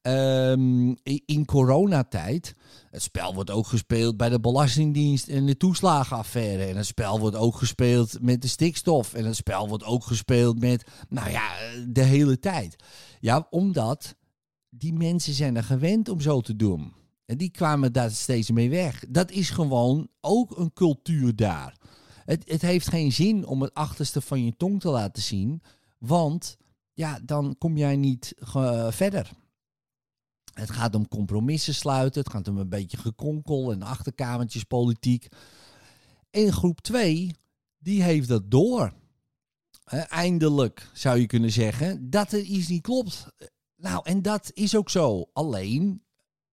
um, 0.02 0.96
in 1.24 1.44
coronatijd. 1.44 2.54
Het 2.90 3.02
spel 3.02 3.34
wordt 3.34 3.50
ook 3.50 3.66
gespeeld 3.66 4.16
bij 4.16 4.28
de 4.28 4.40
Belastingdienst 4.40 5.28
en 5.28 5.46
de 5.46 5.56
toeslagenaffaire. 5.56 6.64
En 6.64 6.76
het 6.76 6.86
spel 6.86 7.18
wordt 7.18 7.36
ook 7.36 7.56
gespeeld 7.56 8.20
met 8.20 8.42
de 8.42 8.48
stikstof. 8.48 9.14
En 9.14 9.24
het 9.24 9.36
spel 9.36 9.68
wordt 9.68 9.84
ook 9.84 10.04
gespeeld 10.04 10.60
met, 10.60 10.84
nou 11.08 11.30
ja, 11.30 11.48
de 11.88 12.02
hele 12.02 12.38
tijd. 12.38 12.76
Ja, 13.20 13.46
omdat 13.50 14.16
die 14.70 14.92
mensen 14.92 15.32
zijn 15.32 15.56
er 15.56 15.64
gewend 15.64 16.08
om 16.08 16.20
zo 16.20 16.40
te 16.40 16.56
doen. 16.56 16.92
En 17.26 17.36
die 17.36 17.50
kwamen 17.50 17.92
daar 17.92 18.10
steeds 18.10 18.50
mee 18.50 18.70
weg. 18.70 19.04
Dat 19.08 19.30
is 19.30 19.50
gewoon 19.50 20.08
ook 20.20 20.58
een 20.58 20.72
cultuur 20.72 21.36
daar. 21.36 21.76
Het, 22.24 22.42
het 22.50 22.62
heeft 22.62 22.88
geen 22.88 23.12
zin 23.12 23.46
om 23.46 23.62
het 23.62 23.74
achterste 23.74 24.20
van 24.20 24.44
je 24.44 24.56
tong 24.56 24.80
te 24.80 24.88
laten 24.88 25.22
zien. 25.22 25.62
Want 25.98 26.56
ja, 26.92 27.20
dan 27.24 27.54
kom 27.58 27.76
jij 27.76 27.96
niet 27.96 28.34
verder. 28.88 29.30
Het 30.58 30.70
gaat 30.70 30.94
om 30.94 31.08
compromissen 31.08 31.74
sluiten. 31.74 32.22
Het 32.22 32.30
gaat 32.32 32.48
om 32.48 32.58
een 32.58 32.68
beetje 32.68 32.96
gekonkel 32.96 33.72
en 33.72 33.82
achterkamertjes 33.82 34.64
politiek. 34.64 35.28
En 36.30 36.52
groep 36.52 36.80
2, 36.80 37.30
die 37.78 38.02
heeft 38.02 38.28
dat 38.28 38.50
door. 38.50 38.92
eindelijk 40.08 40.90
zou 40.92 41.18
je 41.18 41.26
kunnen 41.26 41.52
zeggen 41.52 42.10
dat 42.10 42.32
er 42.32 42.40
iets 42.40 42.68
niet 42.68 42.82
klopt. 42.82 43.26
Nou, 43.76 44.00
en 44.04 44.22
dat 44.22 44.50
is 44.54 44.76
ook 44.76 44.90
zo. 44.90 45.30
Alleen, 45.32 46.02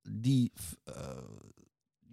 die, 0.10 0.52
uh, 0.86 0.96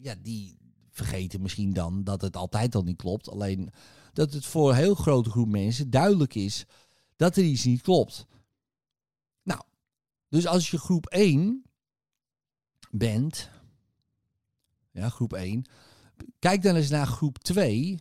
ja, 0.00 0.14
die 0.22 0.56
vergeten 0.90 1.42
misschien 1.42 1.72
dan 1.72 2.04
dat 2.04 2.20
het 2.20 2.36
altijd 2.36 2.74
al 2.74 2.82
niet 2.82 2.96
klopt. 2.96 3.28
Alleen 3.28 3.70
dat 4.12 4.32
het 4.32 4.44
voor 4.44 4.70
een 4.70 4.76
heel 4.76 4.94
grote 4.94 5.30
groep 5.30 5.48
mensen 5.48 5.90
duidelijk 5.90 6.34
is 6.34 6.66
dat 7.16 7.36
er 7.36 7.44
iets 7.44 7.64
niet 7.64 7.82
klopt. 7.82 8.26
Nou, 9.42 9.60
dus 10.28 10.46
als 10.46 10.70
je 10.70 10.78
groep 10.78 11.06
1 11.06 11.62
bent, 12.92 13.50
ja, 14.90 15.08
groep 15.08 15.32
1, 15.32 15.64
kijk 16.38 16.62
dan 16.62 16.76
eens 16.76 16.90
naar 16.90 17.06
groep 17.06 17.38
2 17.38 17.98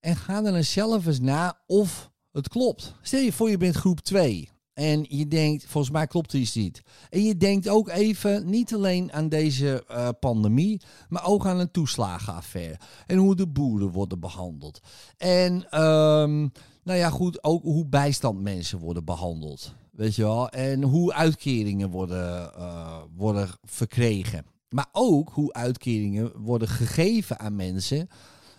en 0.00 0.16
ga 0.16 0.42
dan 0.42 0.54
eens 0.54 0.72
zelf 0.72 1.06
eens 1.06 1.20
na 1.20 1.60
of 1.66 2.10
het 2.32 2.48
klopt. 2.48 2.94
Stel 3.02 3.20
je 3.20 3.32
voor 3.32 3.50
je 3.50 3.56
bent 3.56 3.76
groep 3.76 4.00
2 4.00 4.48
en 4.78 5.04
je 5.08 5.28
denkt, 5.28 5.64
volgens 5.66 5.92
mij 5.92 6.06
klopt 6.06 6.32
iets 6.32 6.54
niet. 6.54 6.82
En 7.10 7.22
je 7.22 7.36
denkt 7.36 7.68
ook 7.68 7.88
even 7.88 8.50
niet 8.50 8.74
alleen 8.74 9.12
aan 9.12 9.28
deze 9.28 9.84
uh, 9.90 10.08
pandemie, 10.20 10.80
maar 11.08 11.26
ook 11.26 11.46
aan 11.46 11.58
een 11.58 11.70
toeslagenaffaire. 11.70 12.78
En 13.06 13.16
hoe 13.16 13.36
de 13.36 13.46
boeren 13.46 13.90
worden 13.90 14.20
behandeld. 14.20 14.80
En 15.16 15.82
um, 15.82 16.52
nou 16.82 16.98
ja, 16.98 17.10
goed, 17.10 17.44
ook 17.44 17.62
hoe 17.62 17.86
bijstandmensen 17.86 18.78
worden 18.78 19.04
behandeld. 19.04 19.74
Weet 19.98 20.14
je 20.14 20.22
wel? 20.22 20.48
En 20.48 20.82
hoe 20.82 21.12
uitkeringen 21.12 21.90
worden, 21.90 22.52
uh, 22.56 22.98
worden 23.16 23.48
verkregen. 23.64 24.46
Maar 24.68 24.88
ook 24.92 25.30
hoe 25.32 25.52
uitkeringen 25.52 26.32
worden 26.36 26.68
gegeven 26.68 27.38
aan 27.38 27.56
mensen. 27.56 28.08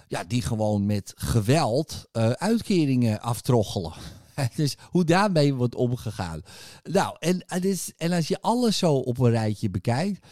Ja, 0.08 0.24
die 0.24 0.42
gewoon 0.42 0.86
met 0.86 1.14
geweld 1.16 2.08
uh, 2.14 2.30
uitkeringen 2.30 3.22
aftroggelen. 3.22 3.94
dus 4.56 4.78
hoe 4.90 5.04
daarmee 5.04 5.54
wordt 5.54 5.76
omgegaan. 5.76 6.42
Nou, 6.84 7.16
en, 7.20 7.46
en 7.98 8.12
als 8.12 8.28
je 8.28 8.42
alles 8.42 8.78
zo 8.78 8.94
op 8.94 9.20
een 9.20 9.32
rijtje 9.32 9.70
bekijkt. 9.70 10.26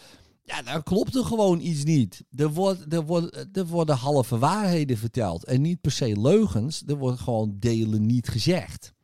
Ja, 0.44 0.62
dan 0.62 0.84
klopt 0.84 1.16
er 1.16 1.26
gewoon 1.26 1.60
iets 1.60 1.84
niet. 1.84 2.24
Er, 2.36 2.50
wordt, 2.50 2.94
er, 2.94 3.06
wordt, 3.06 3.48
er 3.58 3.66
worden 3.66 3.96
halve 3.96 4.38
waarheden 4.38 4.98
verteld. 4.98 5.44
En 5.44 5.62
niet 5.62 5.82
per 5.82 5.92
se 5.92 6.20
leugens. 6.20 6.84
Er 6.86 6.98
wordt 6.98 7.20
gewoon 7.20 7.56
delen 7.60 8.06
niet 8.06 8.28
gezegd. 8.28 8.96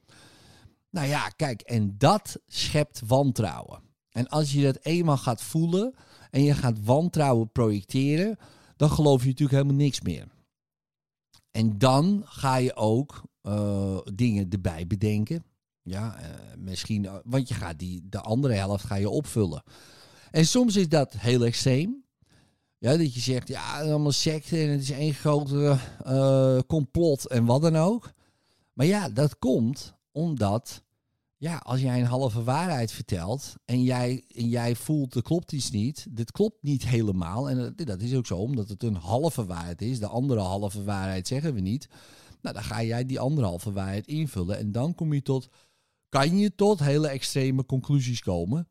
Nou 0.94 1.08
ja, 1.08 1.30
kijk, 1.30 1.62
en 1.62 1.96
dat 1.98 2.40
schept 2.48 3.02
wantrouwen. 3.06 3.82
En 4.12 4.28
als 4.28 4.54
je 4.54 4.64
dat 4.64 4.80
eenmaal 4.82 5.18
gaat 5.18 5.42
voelen 5.42 5.94
en 6.30 6.44
je 6.44 6.54
gaat 6.54 6.84
wantrouwen 6.84 7.52
projecteren, 7.52 8.38
dan 8.76 8.90
geloof 8.90 9.22
je 9.22 9.28
natuurlijk 9.28 9.58
helemaal 9.58 9.84
niks 9.84 10.02
meer. 10.02 10.28
En 11.52 11.78
dan 11.78 12.22
ga 12.26 12.56
je 12.56 12.76
ook 12.76 13.24
uh, 13.44 13.98
dingen 14.14 14.50
erbij 14.50 14.88
bedenken. 14.88 15.44
Ja, 15.82 16.20
uh, 16.20 16.26
misschien, 16.58 17.10
want 17.24 17.48
je 17.48 17.54
gaat 17.54 17.80
die, 17.80 18.10
de 18.10 18.22
andere 18.22 18.54
helft 18.54 18.86
ga 18.86 18.96
je 18.96 19.10
opvullen. 19.10 19.64
En 20.32 20.46
soms 20.46 20.76
is 20.76 20.90
dat 20.90 21.14
heel 21.14 21.46
extreem. 21.46 22.04
Ja, 22.78 22.98
dat 22.98 23.14
je 23.14 23.20
zegt, 23.20 23.48
ja, 23.48 23.82
allemaal 23.82 24.12
secte 24.12 24.58
en 24.58 24.70
het 24.70 24.82
is 24.82 24.92
één 24.92 25.14
grote 25.14 25.78
complot 26.68 27.28
en 27.28 27.46
wat 27.46 27.62
dan 27.62 27.76
ook. 27.76 28.12
Maar 28.74 28.86
ja, 28.86 29.10
dat 29.10 29.40
komt 29.40 29.96
omdat, 30.14 30.84
ja, 31.38 31.58
als 31.58 31.82
jij 31.82 32.00
een 32.00 32.06
halve 32.06 32.44
waarheid 32.44 32.92
vertelt 32.92 33.56
en 33.66 33.84
jij, 33.84 34.24
en 34.28 34.50
jij 34.50 34.76
voelt, 34.76 35.16
er 35.16 35.22
klopt 35.22 35.52
iets 35.52 35.72
niet, 35.72 36.08
dit 36.10 36.32
klopt 36.32 36.64
niet 36.64 36.86
helemaal. 36.86 37.50
En 37.50 37.74
dat 37.76 38.02
is 38.02 38.16
ook 38.16 38.26
zo, 38.26 38.38
omdat 38.38 38.70
het 38.70 38.84
een 38.84 38.96
halve 38.96 39.46
waarheid 39.46 39.82
is. 39.82 40.00
De 40.00 40.08
andere 40.08 40.40
halve 40.40 40.84
waarheid 40.84 41.28
zeggen 41.28 41.54
we 41.54 41.60
niet. 41.60 41.88
Nou, 42.42 42.56
dan 42.56 42.64
ga 42.64 42.84
jij 42.84 43.06
die 43.06 43.20
anderhalve 43.20 43.72
waarheid 43.72 44.08
invullen 44.08 44.58
en 44.58 44.72
dan 44.72 44.96
kom 44.96 45.14
je 45.14 45.22
tot, 45.22 45.50
kan 46.10 46.38
je 46.38 46.56
tot 46.56 46.80
hele 46.80 47.08
extreme 47.08 47.66
conclusies 47.66 48.22
komen 48.22 48.68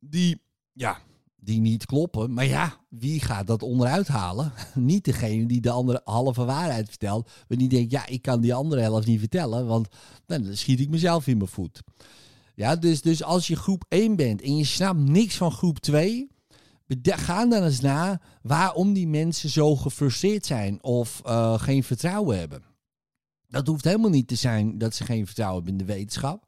die, 0.00 0.42
ja, 0.72 1.02
die 1.40 1.60
niet 1.60 1.86
kloppen. 1.86 2.32
Maar 2.32 2.46
ja, 2.46 2.76
wie 2.88 3.20
gaat 3.20 3.46
dat 3.46 3.62
onderuit 3.62 4.08
halen? 4.08 4.52
niet 4.74 5.04
degene 5.04 5.46
die 5.46 5.60
de 5.60 5.70
andere 5.70 6.00
halve 6.04 6.44
waarheid 6.44 6.88
vertelt. 6.88 7.30
Maar 7.48 7.58
die 7.58 7.68
denkt, 7.68 7.90
ja, 7.90 8.06
ik 8.06 8.22
kan 8.22 8.40
die 8.40 8.54
andere 8.54 8.80
helft 8.80 9.06
niet 9.06 9.18
vertellen, 9.18 9.66
want 9.66 9.88
dan 10.26 10.56
schiet 10.56 10.80
ik 10.80 10.88
mezelf 10.88 11.26
in 11.26 11.36
mijn 11.36 11.50
voet. 11.50 11.82
Ja, 12.54 12.76
dus, 12.76 13.02
dus 13.02 13.22
als 13.22 13.46
je 13.46 13.56
groep 13.56 13.84
1 13.88 14.16
bent 14.16 14.42
en 14.42 14.56
je 14.56 14.64
snapt 14.64 14.98
niks 14.98 15.36
van 15.36 15.52
groep 15.52 15.78
2, 15.78 16.30
ga 17.02 17.46
dan 17.46 17.64
eens 17.64 17.80
na 17.80 18.20
waarom 18.42 18.92
die 18.92 19.08
mensen 19.08 19.48
zo 19.48 19.76
gefrustreerd 19.76 20.46
zijn 20.46 20.82
of 20.82 21.22
uh, 21.26 21.60
geen 21.60 21.84
vertrouwen 21.84 22.38
hebben. 22.38 22.62
Dat 23.48 23.66
hoeft 23.66 23.84
helemaal 23.84 24.10
niet 24.10 24.28
te 24.28 24.34
zijn 24.34 24.78
dat 24.78 24.94
ze 24.94 25.04
geen 25.04 25.26
vertrouwen 25.26 25.64
hebben 25.64 25.80
in 25.80 25.86
de 25.86 25.92
wetenschap. 25.92 26.44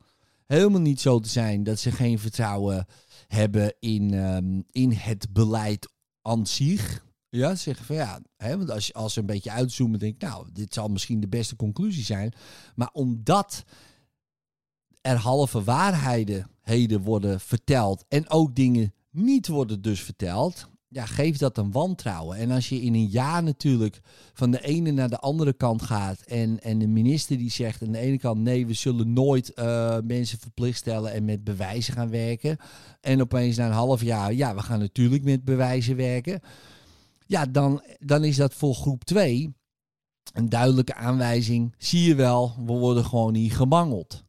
Helemaal 0.46 0.80
niet 0.80 1.00
zo 1.00 1.20
te 1.20 1.28
zijn 1.28 1.62
dat 1.62 1.78
ze 1.78 1.90
geen 1.90 2.18
vertrouwen 2.18 2.86
hebben 3.34 3.74
in, 3.80 4.14
um, 4.14 4.64
in 4.70 4.92
het 4.92 5.32
beleid 5.32 5.92
aan 6.22 6.46
zich. 6.46 7.06
Ja, 7.28 7.54
zeggen 7.54 7.86
van 7.86 7.96
ja, 7.96 8.20
hè, 8.36 8.56
want 8.56 8.70
als, 8.70 8.94
als 8.94 9.12
ze 9.12 9.20
een 9.20 9.26
beetje 9.26 9.50
uitzoomen, 9.50 9.98
denk 9.98 10.14
ik, 10.14 10.20
nou, 10.20 10.46
dit 10.52 10.74
zal 10.74 10.88
misschien 10.88 11.20
de 11.20 11.28
beste 11.28 11.56
conclusie 11.56 12.04
zijn. 12.04 12.32
Maar 12.74 12.90
omdat 12.92 13.64
er 15.00 15.16
halve 15.16 15.64
waarheden 15.64 17.02
worden 17.02 17.40
verteld 17.40 18.04
en 18.08 18.30
ook 18.30 18.54
dingen 18.54 18.94
niet 19.10 19.48
worden 19.48 19.82
dus 19.82 20.02
verteld, 20.02 20.68
ja, 20.92 21.06
geeft 21.06 21.40
dat 21.40 21.58
een 21.58 21.72
wantrouwen. 21.72 22.36
En 22.36 22.50
als 22.50 22.68
je 22.68 22.82
in 22.82 22.94
een 22.94 23.06
jaar 23.06 23.42
natuurlijk 23.42 24.00
van 24.32 24.50
de 24.50 24.62
ene 24.62 24.90
naar 24.90 25.08
de 25.08 25.18
andere 25.18 25.52
kant 25.52 25.82
gaat 25.82 26.20
en, 26.20 26.60
en 26.60 26.78
de 26.78 26.86
minister 26.86 27.38
die 27.38 27.50
zegt 27.50 27.82
aan 27.82 27.92
de 27.92 27.98
ene 27.98 28.18
kant 28.18 28.40
nee, 28.40 28.66
we 28.66 28.72
zullen 28.72 29.12
nooit 29.12 29.52
uh, 29.54 29.96
mensen 30.04 30.38
verplicht 30.38 30.78
stellen 30.78 31.12
en 31.12 31.24
met 31.24 31.44
bewijzen 31.44 31.94
gaan 31.94 32.10
werken. 32.10 32.56
En 33.00 33.20
opeens 33.20 33.56
na 33.56 33.66
een 33.66 33.72
half 33.72 34.02
jaar, 34.02 34.32
ja, 34.32 34.54
we 34.54 34.62
gaan 34.62 34.78
natuurlijk 34.78 35.24
met 35.24 35.44
bewijzen 35.44 35.96
werken. 35.96 36.40
Ja, 37.26 37.46
dan, 37.46 37.82
dan 37.98 38.24
is 38.24 38.36
dat 38.36 38.54
voor 38.54 38.74
groep 38.74 39.04
2 39.04 39.54
een 40.32 40.48
duidelijke 40.48 40.94
aanwijzing. 40.94 41.74
Zie 41.78 42.08
je 42.08 42.14
wel, 42.14 42.54
we 42.66 42.72
worden 42.72 43.04
gewoon 43.04 43.32
niet 43.32 43.54
gemangeld. 43.54 44.24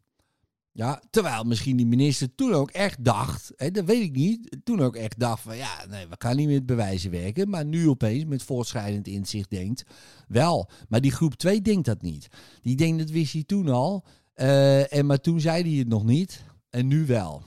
Ja, 0.75 1.01
terwijl 1.09 1.43
misschien 1.43 1.77
die 1.77 1.85
minister 1.85 2.35
toen 2.35 2.53
ook 2.53 2.71
echt 2.71 3.03
dacht, 3.03 3.51
hè, 3.55 3.71
dat 3.71 3.85
weet 3.85 4.03
ik 4.03 4.15
niet, 4.15 4.57
toen 4.63 4.81
ook 4.81 4.95
echt 4.95 5.19
dacht 5.19 5.41
van 5.41 5.57
ja, 5.57 5.85
nee, 5.89 6.07
we 6.07 6.15
gaan 6.17 6.35
niet 6.35 6.47
met 6.47 6.65
bewijzen 6.65 7.11
werken. 7.11 7.49
Maar 7.49 7.65
nu 7.65 7.89
opeens 7.89 8.25
met 8.25 8.43
voortschrijdend 8.43 9.07
inzicht 9.07 9.49
denkt, 9.49 9.83
wel. 10.27 10.69
Maar 10.87 11.01
die 11.01 11.11
groep 11.11 11.33
2 11.33 11.61
denkt 11.61 11.85
dat 11.85 12.01
niet. 12.01 12.27
Die 12.61 12.75
denkt, 12.75 12.99
dat 12.99 13.09
wist 13.09 13.33
hij 13.33 13.43
toen 13.43 13.69
al. 13.69 14.05
Uh, 14.35 14.93
en 14.93 15.05
maar 15.05 15.19
toen 15.19 15.39
zei 15.39 15.63
hij 15.63 15.79
het 15.79 15.87
nog 15.87 16.03
niet. 16.03 16.43
En 16.69 16.87
nu 16.87 17.05
wel. 17.05 17.43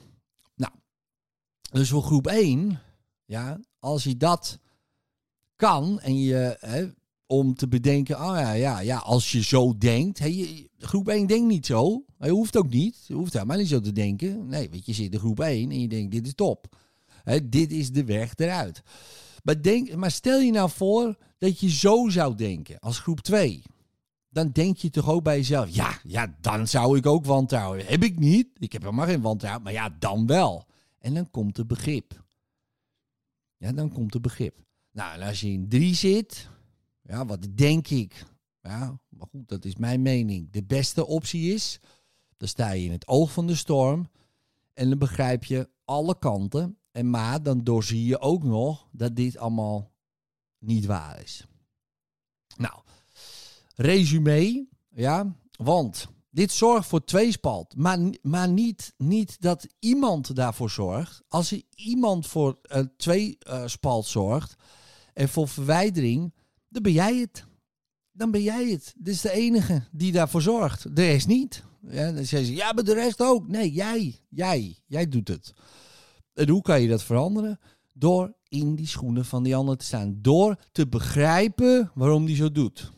Nou, 0.54 0.72
dus 1.70 1.88
voor 1.88 2.02
groep 2.02 2.26
1, 2.26 2.80
ja, 3.24 3.60
als 3.78 4.04
je 4.04 4.16
dat 4.16 4.58
kan 5.56 6.00
en 6.00 6.18
je, 6.18 6.56
hè, 6.60 6.86
om 7.26 7.54
te 7.54 7.68
bedenken, 7.68 8.16
oh 8.16 8.36
ja, 8.38 8.52
ja, 8.52 8.80
ja, 8.80 8.96
als 8.96 9.32
je 9.32 9.42
zo 9.42 9.78
denkt. 9.78 10.18
Hey, 10.18 10.68
groep 10.78 11.08
1 11.08 11.26
denkt 11.26 11.46
niet 11.46 11.66
zo. 11.66 12.04
Je 12.18 12.30
hoeft 12.30 12.56
ook 12.56 12.68
niet. 12.70 13.04
Je 13.06 13.14
hoeft 13.14 13.32
helemaal 13.32 13.56
niet 13.56 13.68
zo 13.68 13.80
te 13.80 13.92
denken. 13.92 14.46
Nee, 14.46 14.70
weet 14.70 14.86
je, 14.86 14.92
zit 14.92 15.12
in 15.12 15.18
groep 15.18 15.40
1 15.40 15.70
en 15.70 15.80
je 15.80 15.88
denkt, 15.88 16.12
dit 16.12 16.26
is 16.26 16.34
top. 16.34 16.76
He, 17.22 17.48
dit 17.48 17.72
is 17.72 17.90
de 17.90 18.04
weg 18.04 18.32
eruit. 18.36 18.82
Maar, 19.42 19.62
denk, 19.62 19.94
maar 19.94 20.10
stel 20.10 20.40
je 20.40 20.52
nou 20.52 20.70
voor 20.70 21.16
dat 21.38 21.60
je 21.60 21.70
zo 21.70 22.08
zou 22.08 22.34
denken 22.34 22.78
als 22.78 22.98
groep 22.98 23.20
2. 23.20 23.62
Dan 24.28 24.50
denk 24.52 24.76
je 24.76 24.90
toch 24.90 25.08
ook 25.08 25.22
bij 25.22 25.36
jezelf, 25.36 25.68
ja, 25.68 25.98
ja, 26.02 26.36
dan 26.40 26.68
zou 26.68 26.96
ik 26.96 27.06
ook 27.06 27.24
wantrouwen. 27.24 27.86
Heb 27.86 28.02
ik 28.02 28.18
niet. 28.18 28.48
Ik 28.58 28.72
heb 28.72 28.82
helemaal 28.82 29.06
geen 29.06 29.20
wantrouwen, 29.20 29.62
maar 29.62 29.72
ja, 29.72 29.96
dan 29.98 30.26
wel. 30.26 30.66
En 30.98 31.14
dan 31.14 31.30
komt 31.30 31.58
er 31.58 31.66
begrip. 31.66 32.24
Ja, 33.56 33.72
dan 33.72 33.92
komt 33.92 34.14
er 34.14 34.20
begrip. 34.20 34.64
Nou, 34.92 35.20
en 35.20 35.26
als 35.26 35.40
je 35.40 35.48
in 35.48 35.68
3 35.68 35.94
zit, 35.94 36.48
ja, 37.06 37.26
wat 37.26 37.46
denk 37.54 37.88
ik? 37.88 38.24
Ja, 38.62 38.98
maar 39.08 39.26
goed, 39.30 39.48
dat 39.48 39.64
is 39.64 39.76
mijn 39.76 40.02
mening. 40.02 40.50
De 40.50 40.64
beste 40.64 41.06
optie 41.06 41.54
is, 41.54 41.80
dan 42.36 42.48
sta 42.48 42.70
je 42.70 42.84
in 42.84 42.92
het 42.92 43.08
oog 43.08 43.32
van 43.32 43.46
de 43.46 43.54
storm 43.54 44.10
en 44.72 44.88
dan 44.88 44.98
begrijp 44.98 45.44
je 45.44 45.70
alle 45.84 46.18
kanten. 46.18 46.78
En 46.92 47.10
maar 47.10 47.42
dan 47.42 47.64
doorzie 47.64 48.04
je 48.04 48.18
ook 48.18 48.42
nog 48.42 48.88
dat 48.92 49.16
dit 49.16 49.36
allemaal 49.36 49.92
niet 50.58 50.86
waar 50.86 51.22
is. 51.22 51.46
Nou, 52.56 52.80
resume, 53.74 54.66
ja, 54.88 55.36
want 55.56 56.08
dit 56.30 56.52
zorgt 56.52 56.88
voor 56.88 57.04
tweespalt, 57.04 57.76
maar, 57.76 57.98
maar 58.22 58.48
niet, 58.48 58.94
niet 58.96 59.40
dat 59.40 59.66
iemand 59.78 60.36
daarvoor 60.36 60.70
zorgt. 60.70 61.22
Als 61.28 61.50
er 61.52 61.62
iemand 61.74 62.26
voor 62.26 62.58
uh, 62.72 62.80
tweespalt 62.96 64.06
zorgt 64.06 64.54
en 65.12 65.28
voor 65.28 65.48
verwijdering, 65.48 66.32
dan 66.68 66.82
ben 66.82 66.92
jij 66.92 67.16
het. 67.16 67.44
Dan 68.12 68.30
ben 68.30 68.42
jij 68.42 68.70
het. 68.70 68.94
Dit 68.96 69.14
is 69.14 69.20
de 69.20 69.30
enige 69.30 69.82
die 69.92 70.12
daarvoor 70.12 70.42
zorgt. 70.42 70.96
De 70.96 71.06
rest 71.06 71.26
niet. 71.26 71.64
Ja, 71.90 72.12
dan 72.12 72.24
zeggen 72.24 72.48
ze, 72.48 72.54
ja, 72.54 72.72
maar 72.72 72.84
de 72.84 72.94
rest 72.94 73.22
ook. 73.22 73.48
Nee, 73.48 73.72
jij. 73.72 74.20
Jij. 74.28 74.78
Jij 74.86 75.08
doet 75.08 75.28
het. 75.28 75.52
En 76.34 76.48
hoe 76.48 76.62
kan 76.62 76.82
je 76.82 76.88
dat 76.88 77.02
veranderen? 77.02 77.58
Door 77.92 78.34
in 78.48 78.74
die 78.74 78.86
schoenen 78.86 79.24
van 79.24 79.42
die 79.42 79.56
ander 79.56 79.76
te 79.76 79.84
staan. 79.84 80.18
Door 80.20 80.56
te 80.72 80.88
begrijpen 80.88 81.90
waarom 81.94 82.26
die 82.26 82.36
zo 82.36 82.52
doet. 82.52 82.92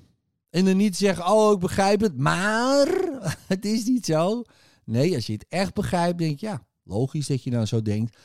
En 0.51 0.65
dan 0.65 0.77
niet 0.77 0.97
zeggen, 0.97 1.27
oh, 1.27 1.53
ik 1.53 1.59
begrijp 1.59 2.01
het, 2.01 2.17
maar 2.17 2.87
het 3.47 3.65
is 3.65 3.85
niet 3.85 4.07
zo. 4.07 4.43
Nee, 4.85 5.15
als 5.15 5.27
je 5.27 5.33
het 5.33 5.47
echt 5.49 5.75
begrijpt, 5.75 6.19
denk 6.19 6.41
je, 6.41 6.47
ja, 6.47 6.67
logisch 6.83 7.27
dat 7.27 7.43
je 7.43 7.51
dan 7.51 7.67
zo 7.67 7.83
denkt. 7.83 8.19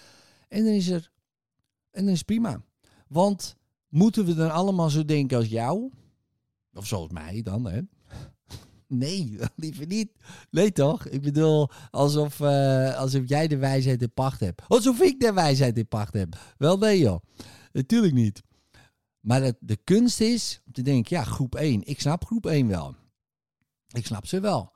En 0.48 0.64
dan 0.64 0.74
is 0.74 0.88
er, 0.88 1.12
en 1.92 2.04
dan 2.04 2.12
is 2.12 2.18
het 2.18 2.28
prima. 2.28 2.64
Want 3.08 3.56
Moeten 3.94 4.26
we 4.26 4.34
dan 4.34 4.52
allemaal 4.52 4.90
zo 4.90 5.06
denken 5.06 5.38
als 5.38 5.48
jou? 5.48 5.92
Of 6.74 6.86
zoals 6.86 7.12
mij 7.12 7.42
dan, 7.42 7.66
hè? 7.66 7.82
Nee, 8.88 9.38
liever 9.56 9.88
niet. 9.88 10.12
Nee 10.50 10.72
toch? 10.72 11.08
Ik 11.08 11.22
bedoel, 11.22 11.70
alsof, 11.92 12.40
uh, 12.40 12.96
alsof 12.96 13.22
jij 13.26 13.48
de 13.48 13.58
wijsheid 13.58 14.02
in 14.02 14.14
pacht 14.14 14.40
hebt. 14.40 14.62
Alsof 14.68 15.02
ik 15.02 15.20
de 15.20 15.34
wijsheid 15.34 15.78
in 15.78 15.88
pacht 15.88 16.14
heb. 16.14 16.38
Wel 16.58 16.78
nee 16.78 17.00
joh. 17.00 17.24
Natuurlijk 17.72 18.14
niet. 18.14 18.42
Maar 19.20 19.42
het, 19.42 19.58
de 19.60 19.78
kunst 19.84 20.22
is 20.22 20.62
om 20.66 20.72
te 20.72 20.82
denken, 20.82 21.18
ja, 21.18 21.24
groep 21.24 21.56
1. 21.56 21.82
Ik 21.86 22.00
snap 22.00 22.26
groep 22.26 22.46
1 22.46 22.68
wel. 22.68 22.96
Ik 23.88 24.06
snap 24.06 24.26
ze 24.28 24.40
wel. 24.40 24.72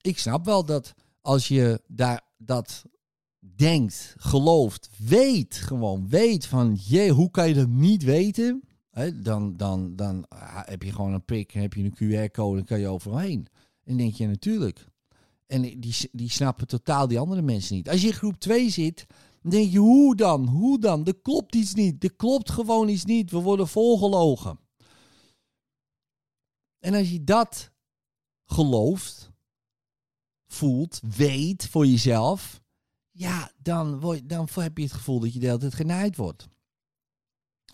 Ik 0.00 0.18
snap 0.18 0.44
wel 0.44 0.64
dat 0.64 0.94
als 1.20 1.48
je 1.48 1.82
daar 1.86 2.20
dat 2.38 2.84
denkt, 3.40 4.14
gelooft, 4.16 4.90
weet, 4.98 5.54
gewoon 5.54 6.08
weet 6.08 6.46
van, 6.46 6.74
jee, 6.74 7.10
hoe 7.10 7.30
kan 7.30 7.48
je 7.48 7.54
dat 7.54 7.68
niet 7.68 8.02
weten? 8.02 8.62
dan, 9.22 9.56
dan, 9.56 9.96
dan 9.96 10.24
heb 10.64 10.82
je 10.82 10.92
gewoon 10.92 11.12
een 11.12 11.24
prik, 11.24 11.50
heb 11.50 11.74
je 11.74 11.84
een 11.84 12.28
QR-code 12.28 12.58
en 12.58 12.64
kan 12.64 12.80
je 12.80 12.88
overal 12.88 13.18
heen. 13.18 13.46
En 13.84 13.96
denk 13.96 14.14
je 14.14 14.26
natuurlijk. 14.26 14.86
En 15.46 15.62
die, 15.62 16.08
die 16.12 16.30
snappen 16.30 16.66
totaal 16.66 17.08
die 17.08 17.18
andere 17.18 17.42
mensen 17.42 17.76
niet. 17.76 17.88
Als 17.88 18.00
je 18.00 18.06
in 18.06 18.12
groep 18.12 18.40
2 18.40 18.70
zit, 18.70 19.06
dan 19.42 19.50
denk 19.50 19.70
je, 19.70 19.78
hoe 19.78 20.16
dan? 20.16 20.46
Hoe 20.46 20.78
dan? 20.78 21.04
Er 21.04 21.20
klopt 21.20 21.54
iets 21.54 21.74
niet. 21.74 22.04
Er 22.04 22.14
klopt 22.14 22.50
gewoon 22.50 22.88
iets 22.88 23.04
niet. 23.04 23.30
We 23.30 23.38
worden 23.38 23.68
volgelogen. 23.68 24.58
En 26.78 26.94
als 26.94 27.10
je 27.10 27.24
dat 27.24 27.70
gelooft, 28.44 29.30
voelt, 30.46 31.00
weet 31.16 31.66
voor 31.66 31.86
jezelf, 31.86 32.60
ja, 33.20 33.50
dan, 33.62 34.00
word, 34.00 34.28
dan 34.28 34.48
heb 34.54 34.76
je 34.78 34.82
het 34.82 34.92
gevoel 34.92 35.20
dat 35.20 35.32
je 35.32 35.38
de 35.38 35.46
hele 35.46 35.58
tijd 35.58 35.74
genaaid 35.74 36.16
wordt. 36.16 36.48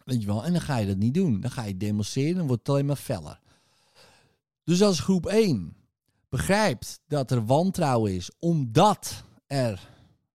Weet 0.04 0.20
je 0.20 0.26
wel, 0.26 0.44
en 0.44 0.52
dan 0.52 0.60
ga 0.60 0.76
je 0.76 0.86
dat 0.86 0.96
niet 0.96 1.14
doen. 1.14 1.40
Dan 1.40 1.50
ga 1.50 1.64
je 1.64 1.76
demonstreren 1.76 2.40
en 2.40 2.46
wordt 2.46 2.66
het 2.66 2.68
alleen 2.68 2.86
maar 2.86 2.96
feller. 2.96 3.40
Dus 4.64 4.82
als 4.82 5.00
groep 5.00 5.26
1 5.26 5.76
begrijpt 6.28 7.00
dat 7.06 7.30
er 7.30 7.46
wantrouwen 7.46 8.14
is 8.14 8.30
omdat 8.38 9.24
er 9.46 9.88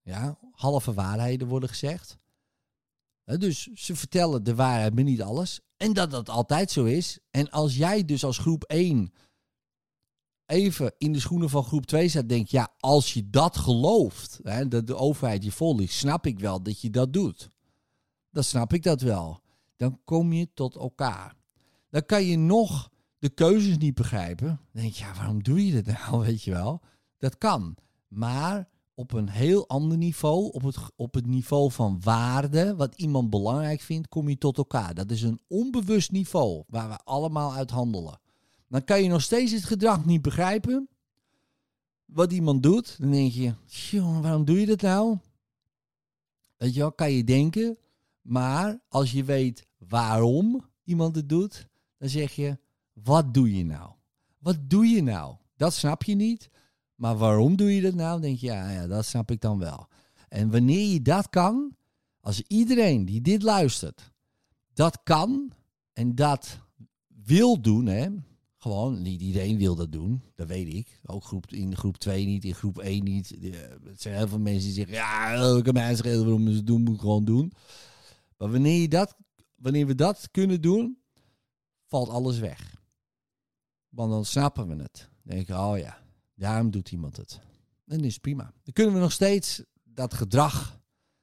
ja, 0.04 0.38
halve 0.52 0.94
waarheden 0.94 1.48
worden 1.48 1.70
gezegd. 1.70 2.18
Dus 3.26 3.68
ze 3.74 3.96
vertellen 3.96 4.44
de 4.44 4.56
waarheid, 4.56 4.94
maar 4.94 5.04
niet 5.04 5.22
alles. 5.22 5.60
En 5.78 5.94
dat 5.94 6.12
dat 6.12 6.30
altijd 6.30 6.72
zo 6.72 6.84
is. 6.84 7.20
En 7.30 7.50
als 7.50 7.76
jij 7.76 8.06
dus 8.06 8.24
als 8.24 8.38
groep 8.38 8.64
1 8.64 9.14
even 10.52 10.94
in 10.98 11.14
de 11.14 11.20
schoenen 11.20 11.50
van 11.50 11.64
groep 11.64 11.86
2 11.86 12.10
staat, 12.10 12.30
denk 12.30 12.48
ja, 12.48 12.74
als 12.80 13.14
je 13.14 13.30
dat 13.30 13.58
gelooft, 13.58 14.40
hè, 14.44 14.68
dat 14.68 14.88
de 14.88 14.96
overheid 14.96 15.44
je 15.44 15.52
volgt, 15.52 15.92
snap 15.92 16.26
ik 16.26 16.40
wel 16.40 16.64
dat 16.64 16.82
je 16.82 16.90
dat 16.90 17.14
doet. 17.14 17.50
Dan 18.32 18.44
snap 18.44 18.74
ik 18.74 18.84
dat 18.84 19.02
wel. 19.02 19.40
Dan 19.78 20.00
kom 20.04 20.34
je 20.34 20.50
tot 20.54 20.76
elkaar. 20.76 21.36
Dan 21.90 22.06
kan 22.06 22.24
je 22.24 22.38
nog 22.38 22.90
de 23.20 23.30
keuzes 23.30 23.78
niet 23.78 23.94
begrijpen. 23.94 24.48
Dan 24.48 24.82
denk 24.82 24.94
je, 24.94 25.04
ja, 25.04 25.14
waarom 25.14 25.44
doe 25.44 25.66
je 25.66 25.82
dat 25.82 25.96
nou, 25.96 26.22
weet 26.26 26.44
je 26.44 26.52
wel? 26.52 26.82
Dat 27.18 27.38
kan. 27.38 27.76
Maar 28.08 28.70
op 28.94 29.14
een 29.14 29.30
heel 29.30 29.68
ander 29.68 29.98
niveau, 29.98 30.52
op 30.52 30.64
het, 30.64 30.78
op 30.96 31.14
het 31.14 31.26
niveau 31.26 31.72
van 31.72 32.00
waarde, 32.04 32.76
wat 32.76 32.96
iemand 32.96 33.30
belangrijk 33.30 33.82
vindt, 33.82 34.08
kom 34.08 34.30
je 34.30 34.38
tot 34.38 34.58
elkaar. 34.58 34.94
Dat 34.94 35.12
is 35.12 35.22
een 35.22 35.40
onbewust 35.48 36.12
niveau 36.12 36.64
waar 36.68 36.90
we 36.90 36.98
allemaal 37.04 37.54
uit 37.54 37.70
handelen. 37.70 38.21
Dan 38.72 38.84
kan 38.84 39.04
je 39.04 39.10
nog 39.10 39.22
steeds 39.22 39.52
het 39.52 39.64
gedrag 39.64 40.06
niet 40.06 40.22
begrijpen. 40.22 40.90
Wat 42.06 42.32
iemand 42.32 42.64
doet. 42.64 42.96
Dan 43.00 43.12
denk 43.12 43.32
je, 43.32 43.54
jongen, 43.66 44.22
waarom 44.22 44.46
doe 44.46 44.60
je 44.60 44.66
dat 44.66 44.82
nou? 44.82 45.18
Weet 46.58 46.74
je 46.74 46.80
wel, 46.80 46.92
kan 46.92 47.12
je 47.12 47.24
denken. 47.24 47.78
Maar 48.22 48.80
als 48.88 49.12
je 49.12 49.24
weet 49.24 49.68
waarom 49.78 50.70
iemand 50.84 51.16
het 51.16 51.30
doet, 51.30 51.68
dan 51.98 52.10
zeg 52.10 52.32
je, 52.32 52.58
wat 52.94 53.34
doe 53.34 53.58
je 53.58 53.66
nou? 53.66 53.92
Wat 54.38 54.58
doe 54.70 54.86
je 54.86 55.04
nou? 55.04 55.36
Dat 55.56 55.74
snap 55.74 56.04
je 56.04 56.16
niet. 56.16 56.50
Maar 56.96 57.18
waarom 57.18 57.56
doe 57.56 57.76
je 57.76 57.82
dat 57.82 57.94
nou? 57.94 58.12
Dan 58.12 58.22
denk 58.22 58.38
je, 58.38 58.46
ja, 58.46 58.70
ja, 58.70 58.88
dat 58.88 59.06
snap 59.06 59.32
ik 59.32 59.42
dan 59.42 59.60
wel. 59.60 59.88
En 60.30 60.52
wanneer 60.52 60.94
je 60.94 61.02
dat 61.02 61.30
kan, 61.30 61.76
als 62.20 62.42
iedereen 62.42 63.06
die 63.06 63.22
dit 63.22 63.44
luistert, 63.44 64.12
dat 64.74 65.04
kan 65.04 65.52
en 65.94 66.16
dat 66.16 66.60
wil 67.08 67.62
doen, 67.62 67.86
hè, 67.86 68.10
gewoon, 68.62 69.02
niet 69.02 69.22
iedereen 69.22 69.58
wil 69.58 69.76
dat 69.76 69.92
doen. 69.92 70.24
Dat 70.36 70.48
weet 70.48 70.74
ik. 70.74 71.00
Ook 71.06 71.24
groep, 71.24 71.52
in 71.52 71.76
groep 71.76 71.98
2 71.98 72.26
niet, 72.26 72.44
in 72.44 72.56
groep 72.56 72.80
1 72.80 73.04
niet. 73.04 73.30
Het 73.84 74.02
zijn 74.02 74.16
heel 74.16 74.28
veel 74.28 74.40
mensen 74.40 74.64
die 74.64 74.74
zeggen, 74.74 74.94
ja, 74.94 75.72
mij 75.72 75.96
schelen 75.96 76.24
waarom 76.24 76.48
ze 76.48 76.56
het 76.56 76.68
doen, 76.68 76.82
moet 76.82 76.94
ik 76.96 77.00
gewoon 77.00 77.26
doen. 77.26 77.54
Maar 78.38 78.52
wanneer, 78.52 78.82
je 78.82 78.88
dat, 78.88 79.16
wanneer 79.56 79.88
we 79.88 79.96
dat 79.96 80.32
kunnen 80.32 80.62
doen, 80.62 80.98
valt 81.86 82.10
alles 82.10 82.40
weg. 82.40 82.76
Want 83.90 84.12
dan 84.12 84.26
snappen 84.26 84.68
we 84.68 84.84
het. 84.84 85.10
Dan 85.24 85.36
denk 85.36 85.50
oh 85.50 85.78
ja, 85.78 85.98
daarom 86.36 86.72
doet 86.72 86.92
iemand 86.92 87.18
het. 87.18 87.40
En 87.88 87.98
dat 87.98 88.06
is 88.06 88.18
prima. 88.18 88.54
Dan 88.64 88.74
kunnen 88.74 88.94
we 88.94 89.00
nog 89.00 89.12
steeds 89.12 89.64
dat 89.84 90.14
gedrag 90.14 90.81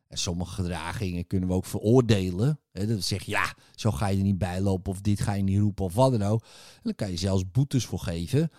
en 0.09 0.19
sommige 0.19 0.55
gedragingen 0.55 1.27
kunnen 1.27 1.49
we 1.49 1.55
ook 1.55 1.65
veroordelen. 1.65 2.61
Dat 2.73 3.03
zeg 3.03 3.23
je, 3.23 3.31
ja, 3.31 3.55
zo 3.75 3.91
ga 3.91 4.07
je 4.07 4.17
er 4.17 4.23
niet 4.23 4.39
bij 4.39 4.61
lopen 4.61 4.93
of 4.93 5.01
dit 5.01 5.21
ga 5.21 5.33
je 5.33 5.43
niet 5.43 5.59
roepen 5.59 5.85
of 5.85 5.95
wat 5.95 6.11
dan 6.11 6.23
ook. 6.23 6.43
En 6.43 6.81
dan 6.83 6.95
kan 6.95 7.11
je 7.11 7.17
zelfs 7.17 7.51
boetes 7.51 7.87
voor 7.87 7.99
geven. 7.99 8.51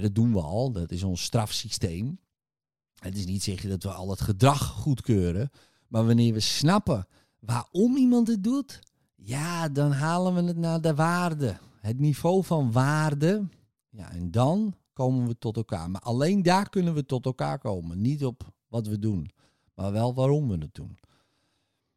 dat 0.00 0.14
doen 0.14 0.32
we 0.32 0.40
al, 0.40 0.72
dat 0.72 0.90
is 0.90 1.02
ons 1.02 1.22
strafsysteem. 1.22 2.18
Het 2.94 3.16
is 3.16 3.26
niet 3.26 3.42
zeggen 3.42 3.68
dat 3.68 3.82
we 3.82 3.92
al 3.92 4.10
het 4.10 4.20
gedrag 4.20 4.66
goedkeuren. 4.66 5.50
Maar 5.88 6.06
wanneer 6.06 6.32
we 6.32 6.40
snappen 6.40 7.06
waarom 7.38 7.96
iemand 7.96 8.28
het 8.28 8.44
doet, 8.44 8.80
ja, 9.14 9.68
dan 9.68 9.92
halen 9.92 10.34
we 10.34 10.42
het 10.42 10.56
naar 10.56 10.80
de 10.80 10.94
waarde. 10.94 11.58
Het 11.80 11.98
niveau 11.98 12.44
van 12.44 12.72
waarde. 12.72 13.48
Ja, 13.90 14.10
en 14.10 14.30
dan 14.30 14.74
komen 14.92 15.26
we 15.26 15.38
tot 15.38 15.56
elkaar. 15.56 15.90
Maar 15.90 16.00
alleen 16.00 16.42
daar 16.42 16.68
kunnen 16.68 16.94
we 16.94 17.06
tot 17.06 17.24
elkaar 17.24 17.58
komen. 17.58 18.00
Niet 18.00 18.24
op 18.24 18.52
wat 18.68 18.86
we 18.86 18.98
doen 18.98 19.30
maar 19.76 19.92
wel 19.92 20.14
waarom 20.14 20.48
we 20.48 20.58
het 20.58 20.74
doen. 20.74 20.98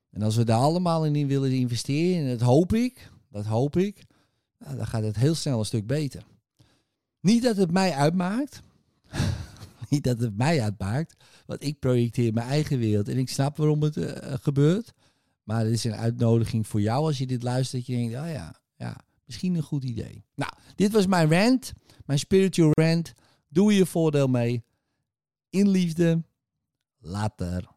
En 0.09 0.21
als 0.21 0.35
we 0.35 0.43
daar 0.43 0.59
allemaal 0.59 1.05
in 1.05 1.27
willen 1.27 1.51
investeren, 1.51 2.23
en 2.23 2.29
dat 2.29 2.47
hoop 2.47 2.73
ik, 2.73 3.11
dat 3.29 3.45
hoop 3.45 3.77
ik, 3.77 4.05
nou, 4.57 4.77
dan 4.77 4.87
gaat 4.87 5.03
het 5.03 5.15
heel 5.15 5.35
snel 5.35 5.59
een 5.59 5.65
stuk 5.65 5.87
beter. 5.87 6.23
Niet 7.19 7.43
dat 7.43 7.57
het 7.57 7.71
mij 7.71 7.93
uitmaakt, 7.93 8.61
niet 9.89 10.03
dat 10.03 10.19
het 10.19 10.37
mij 10.37 10.61
uitmaakt, 10.61 11.23
want 11.45 11.63
ik 11.63 11.79
projecteer 11.79 12.33
mijn 12.33 12.47
eigen 12.47 12.79
wereld 12.79 13.07
en 13.07 13.17
ik 13.17 13.29
snap 13.29 13.57
waarom 13.57 13.81
het 13.81 13.97
uh, 13.97 14.11
gebeurt. 14.23 14.93
Maar 15.43 15.63
het 15.63 15.71
is 15.73 15.83
een 15.83 15.95
uitnodiging 15.95 16.67
voor 16.67 16.81
jou 16.81 17.05
als 17.05 17.17
je 17.17 17.27
dit 17.27 17.43
luistert, 17.43 17.85
dat 17.85 17.95
je 17.95 18.01
denkt, 18.01 18.27
oh 18.27 18.31
ja, 18.31 18.55
ja, 18.75 18.97
misschien 19.25 19.55
een 19.55 19.61
goed 19.61 19.83
idee. 19.83 20.23
Nou, 20.35 20.51
dit 20.75 20.91
was 20.91 21.07
mijn 21.07 21.31
rant, 21.31 21.73
mijn 22.05 22.19
spiritual 22.19 22.71
rant. 22.73 23.13
Doe 23.47 23.73
je 23.73 23.85
voordeel 23.85 24.27
mee. 24.27 24.63
In 25.49 25.69
liefde. 25.69 26.23
Later. 27.01 27.67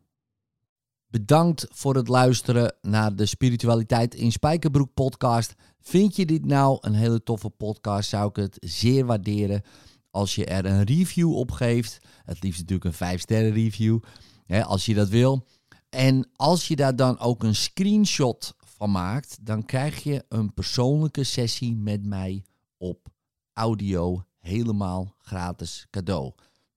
Bedankt 1.06 1.66
voor 1.70 1.94
het 1.94 2.08
luisteren 2.08 2.74
naar 2.80 3.16
de 3.16 3.26
Spiritualiteit 3.26 4.14
in 4.14 4.32
Spijkerbroek 4.32 4.94
podcast. 4.94 5.54
Vind 5.80 6.16
je 6.16 6.26
dit 6.26 6.44
nou 6.44 6.78
een 6.80 6.94
hele 6.94 7.22
toffe 7.22 7.50
podcast, 7.50 8.08
zou 8.08 8.28
ik 8.28 8.36
het 8.36 8.56
zeer 8.60 9.06
waarderen 9.06 9.62
als 10.10 10.34
je 10.34 10.44
er 10.44 10.66
een 10.66 10.84
review 10.84 11.36
op 11.36 11.50
geeft. 11.50 11.98
Het 12.24 12.42
liefst 12.42 12.60
natuurlijk 12.60 12.86
een 12.86 12.92
5 12.92 13.20
sterren 13.20 13.52
review, 13.52 13.98
hè, 14.44 14.64
als 14.64 14.86
je 14.86 14.94
dat 14.94 15.08
wil. 15.08 15.46
En 15.88 16.28
als 16.36 16.68
je 16.68 16.76
daar 16.76 16.96
dan 16.96 17.18
ook 17.18 17.42
een 17.42 17.54
screenshot 17.54 18.54
van 18.58 18.90
maakt, 18.90 19.38
dan 19.40 19.64
krijg 19.64 20.02
je 20.02 20.24
een 20.28 20.54
persoonlijke 20.54 21.24
sessie 21.24 21.76
met 21.76 22.06
mij 22.06 22.44
op 22.76 23.08
audio 23.52 24.24
helemaal 24.38 25.14
gratis 25.18 25.86
cadeau. 25.90 26.32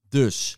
Dus 0.10 0.58